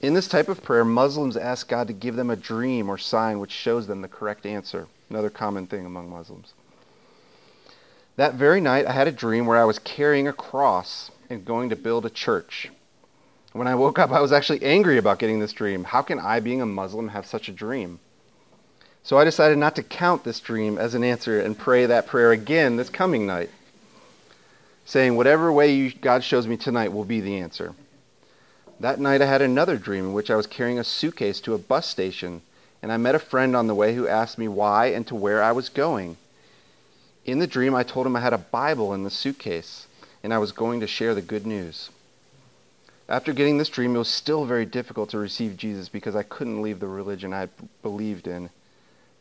In 0.00 0.14
this 0.14 0.28
type 0.28 0.48
of 0.48 0.62
prayer, 0.62 0.84
Muslims 0.84 1.36
ask 1.36 1.68
God 1.68 1.88
to 1.88 1.92
give 1.92 2.14
them 2.14 2.30
a 2.30 2.36
dream 2.36 2.88
or 2.88 2.98
sign 2.98 3.40
which 3.40 3.50
shows 3.50 3.86
them 3.86 4.00
the 4.00 4.08
correct 4.08 4.46
answer. 4.46 4.86
Another 5.10 5.30
common 5.30 5.66
thing 5.66 5.86
among 5.86 6.08
Muslims. 6.08 6.52
That 8.16 8.34
very 8.34 8.60
night, 8.60 8.86
I 8.86 8.92
had 8.92 9.08
a 9.08 9.12
dream 9.12 9.46
where 9.46 9.56
I 9.58 9.64
was 9.64 9.78
carrying 9.80 10.28
a 10.28 10.32
cross 10.32 11.10
and 11.28 11.44
going 11.44 11.70
to 11.70 11.76
build 11.76 12.06
a 12.06 12.10
church. 12.10 12.70
When 13.52 13.66
I 13.66 13.74
woke 13.74 13.98
up, 13.98 14.12
I 14.12 14.20
was 14.20 14.32
actually 14.32 14.62
angry 14.62 14.98
about 14.98 15.18
getting 15.18 15.40
this 15.40 15.52
dream. 15.52 15.84
How 15.84 16.02
can 16.02 16.20
I, 16.20 16.38
being 16.40 16.60
a 16.60 16.66
Muslim, 16.66 17.08
have 17.08 17.26
such 17.26 17.48
a 17.48 17.52
dream? 17.52 17.98
So 19.02 19.18
I 19.18 19.24
decided 19.24 19.58
not 19.58 19.74
to 19.76 19.82
count 19.82 20.22
this 20.22 20.38
dream 20.38 20.78
as 20.78 20.94
an 20.94 21.02
answer 21.02 21.40
and 21.40 21.58
pray 21.58 21.86
that 21.86 22.06
prayer 22.06 22.30
again 22.30 22.76
this 22.76 22.90
coming 22.90 23.26
night, 23.26 23.50
saying, 24.84 25.16
Whatever 25.16 25.52
way 25.52 25.72
you, 25.72 25.92
God 25.92 26.22
shows 26.22 26.46
me 26.46 26.56
tonight 26.56 26.92
will 26.92 27.04
be 27.04 27.20
the 27.20 27.38
answer. 27.38 27.74
That 28.80 29.00
night 29.00 29.20
I 29.20 29.26
had 29.26 29.42
another 29.42 29.76
dream 29.76 30.06
in 30.06 30.12
which 30.12 30.30
I 30.30 30.36
was 30.36 30.46
carrying 30.46 30.78
a 30.78 30.84
suitcase 30.84 31.40
to 31.40 31.54
a 31.54 31.58
bus 31.58 31.86
station, 31.86 32.42
and 32.80 32.92
I 32.92 32.96
met 32.96 33.16
a 33.16 33.18
friend 33.18 33.56
on 33.56 33.66
the 33.66 33.74
way 33.74 33.94
who 33.94 34.06
asked 34.06 34.38
me 34.38 34.46
why 34.46 34.86
and 34.86 35.06
to 35.08 35.16
where 35.16 35.42
I 35.42 35.50
was 35.50 35.68
going. 35.68 36.16
In 37.24 37.40
the 37.40 37.46
dream, 37.46 37.74
I 37.74 37.82
told 37.82 38.06
him 38.06 38.14
I 38.14 38.20
had 38.20 38.32
a 38.32 38.38
Bible 38.38 38.94
in 38.94 39.02
the 39.02 39.10
suitcase, 39.10 39.88
and 40.22 40.32
I 40.32 40.38
was 40.38 40.52
going 40.52 40.78
to 40.80 40.86
share 40.86 41.14
the 41.14 41.22
good 41.22 41.44
news. 41.44 41.90
After 43.08 43.32
getting 43.32 43.58
this 43.58 43.68
dream, 43.68 43.96
it 43.96 43.98
was 43.98 44.08
still 44.08 44.44
very 44.44 44.66
difficult 44.66 45.10
to 45.10 45.18
receive 45.18 45.56
Jesus 45.56 45.88
because 45.88 46.14
I 46.14 46.22
couldn't 46.22 46.62
leave 46.62 46.78
the 46.78 46.86
religion 46.86 47.32
I 47.32 47.48
believed 47.82 48.28
in 48.28 48.50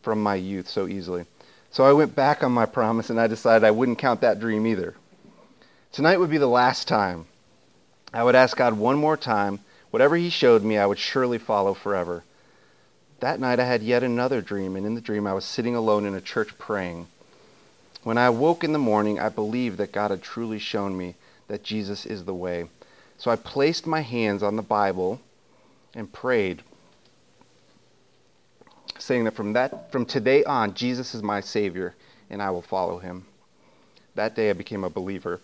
from 0.04 0.22
my 0.22 0.36
youth 0.36 0.68
so 0.68 0.88
easily. 0.88 1.26
So 1.72 1.84
I 1.84 1.94
went 1.94 2.16
back 2.16 2.44
on 2.44 2.52
my 2.52 2.66
promise 2.66 3.10
and 3.10 3.20
I 3.20 3.28
decided 3.28 3.66
I 3.66 3.72
wouldn't 3.72 3.98
count 3.98 4.22
that 4.22 4.40
dream 4.40 4.68
either. 4.68 4.96
Tonight 5.92 6.18
would 6.18 6.30
be 6.30 6.38
the 6.38 6.48
last 6.48 6.88
time 6.88 7.26
I 8.14 8.24
would 8.24 8.36
ask 8.36 8.56
God 8.58 8.74
one 8.74 8.98
more 8.98 9.18
time. 9.18 9.60
Whatever 9.92 10.16
He 10.16 10.30
showed 10.30 10.64
me, 10.64 10.78
I 10.78 10.86
would 10.86 11.00
surely 11.00 11.38
follow 11.38 11.74
forever. 11.74 12.24
That 13.20 13.40
night 13.40 13.60
I 13.60 13.66
had 13.66 13.82
yet 13.82 14.04
another 14.04 14.42
dream, 14.42 14.76
and 14.76 14.86
in 14.86 14.96
the 14.96 15.02
dream 15.02 15.26
I 15.26 15.34
was 15.34 15.46
sitting 15.46 15.76
alone 15.76 16.06
in 16.06 16.14
a 16.14 16.22
church 16.22 16.58
praying. 16.58 17.08
When 18.04 18.18
I 18.18 18.26
awoke 18.26 18.64
in 18.64 18.74
the 18.74 18.80
morning, 18.80 19.20
I 19.20 19.30
believed 19.30 19.78
that 19.78 19.92
God 19.92 20.12
had 20.12 20.22
truly 20.22 20.60
shown 20.60 20.98
me 20.98 21.16
that 21.48 21.64
Jesus 21.64 22.06
is 22.06 22.26
the 22.26 22.34
way. 22.34 22.70
So 23.18 23.32
I 23.32 23.36
placed 23.36 23.88
my 23.88 24.02
hands 24.02 24.44
on 24.44 24.56
the 24.56 24.62
Bible 24.62 25.20
and 25.96 26.14
prayed, 26.14 26.62
saying 29.00 29.24
that 29.24 29.36
from 29.36 29.54
that 29.54 29.92
from 29.92 30.06
today 30.06 30.44
on, 30.44 30.76
Jesus 30.76 31.16
is 31.16 31.24
my 31.24 31.42
Savior, 31.42 31.96
and 32.30 32.42
I 32.42 32.52
will 32.52 32.62
follow 32.62 33.00
him. 33.00 33.26
That 34.16 34.36
day 34.36 34.52
I 34.52 34.54
became 34.54 34.84
a 34.84 34.90
believer 34.90 35.42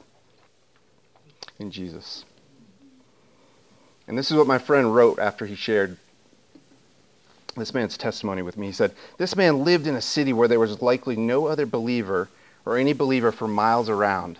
in 1.59 1.71
Jesus. 1.71 2.25
And 4.07 4.17
this 4.17 4.31
is 4.31 4.37
what 4.37 4.47
my 4.47 4.57
friend 4.57 4.93
wrote 4.93 5.19
after 5.19 5.45
he 5.45 5.55
shared 5.55 5.97
this 7.55 7.73
man's 7.73 7.97
testimony 7.97 8.41
with 8.41 8.57
me. 8.57 8.67
He 8.67 8.73
said, 8.73 8.93
This 9.17 9.35
man 9.35 9.63
lived 9.63 9.87
in 9.87 9.95
a 9.95 10.01
city 10.01 10.33
where 10.33 10.47
there 10.47 10.59
was 10.59 10.81
likely 10.81 11.15
no 11.15 11.47
other 11.47 11.65
believer 11.65 12.29
or 12.65 12.77
any 12.77 12.93
believer 12.93 13.31
for 13.31 13.47
miles 13.47 13.89
around. 13.89 14.39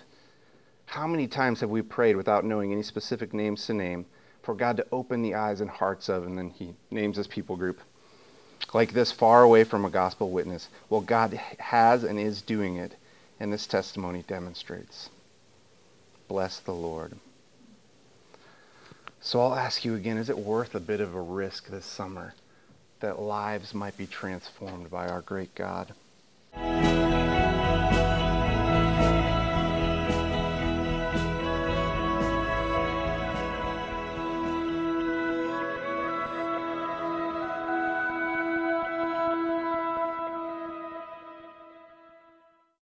How 0.85 1.07
many 1.07 1.27
times 1.27 1.61
have 1.61 1.69
we 1.69 1.81
prayed 1.81 2.15
without 2.15 2.45
knowing 2.45 2.71
any 2.71 2.83
specific 2.83 3.33
names 3.33 3.65
to 3.65 3.73
name 3.73 4.05
for 4.41 4.53
God 4.53 4.77
to 4.77 4.87
open 4.91 5.21
the 5.21 5.35
eyes 5.35 5.61
and 5.61 5.69
hearts 5.69 6.09
of, 6.09 6.25
and 6.25 6.37
then 6.37 6.49
he 6.49 6.75
names 6.91 7.17
his 7.17 7.27
people 7.27 7.55
group? 7.55 7.79
Like 8.73 8.93
this, 8.93 9.11
far 9.11 9.43
away 9.43 9.63
from 9.63 9.85
a 9.85 9.89
gospel 9.89 10.29
witness. 10.29 10.69
Well, 10.89 11.01
God 11.01 11.33
has 11.59 12.03
and 12.03 12.19
is 12.19 12.41
doing 12.41 12.77
it, 12.77 12.95
and 13.39 13.51
this 13.51 13.67
testimony 13.67 14.23
demonstrates. 14.27 15.09
Bless 16.27 16.59
the 16.59 16.73
Lord. 16.73 17.13
So 19.25 19.39
I'll 19.39 19.55
ask 19.55 19.85
you 19.85 19.95
again 19.95 20.17
is 20.17 20.29
it 20.29 20.37
worth 20.37 20.75
a 20.75 20.81
bit 20.81 20.99
of 20.99 21.15
a 21.15 21.21
risk 21.21 21.69
this 21.69 21.85
summer 21.85 22.33
that 22.99 23.21
lives 23.21 23.73
might 23.73 23.97
be 23.97 24.05
transformed 24.05 24.91
by 24.91 25.07
our 25.07 25.21
great 25.21 25.55
God? 25.55 25.93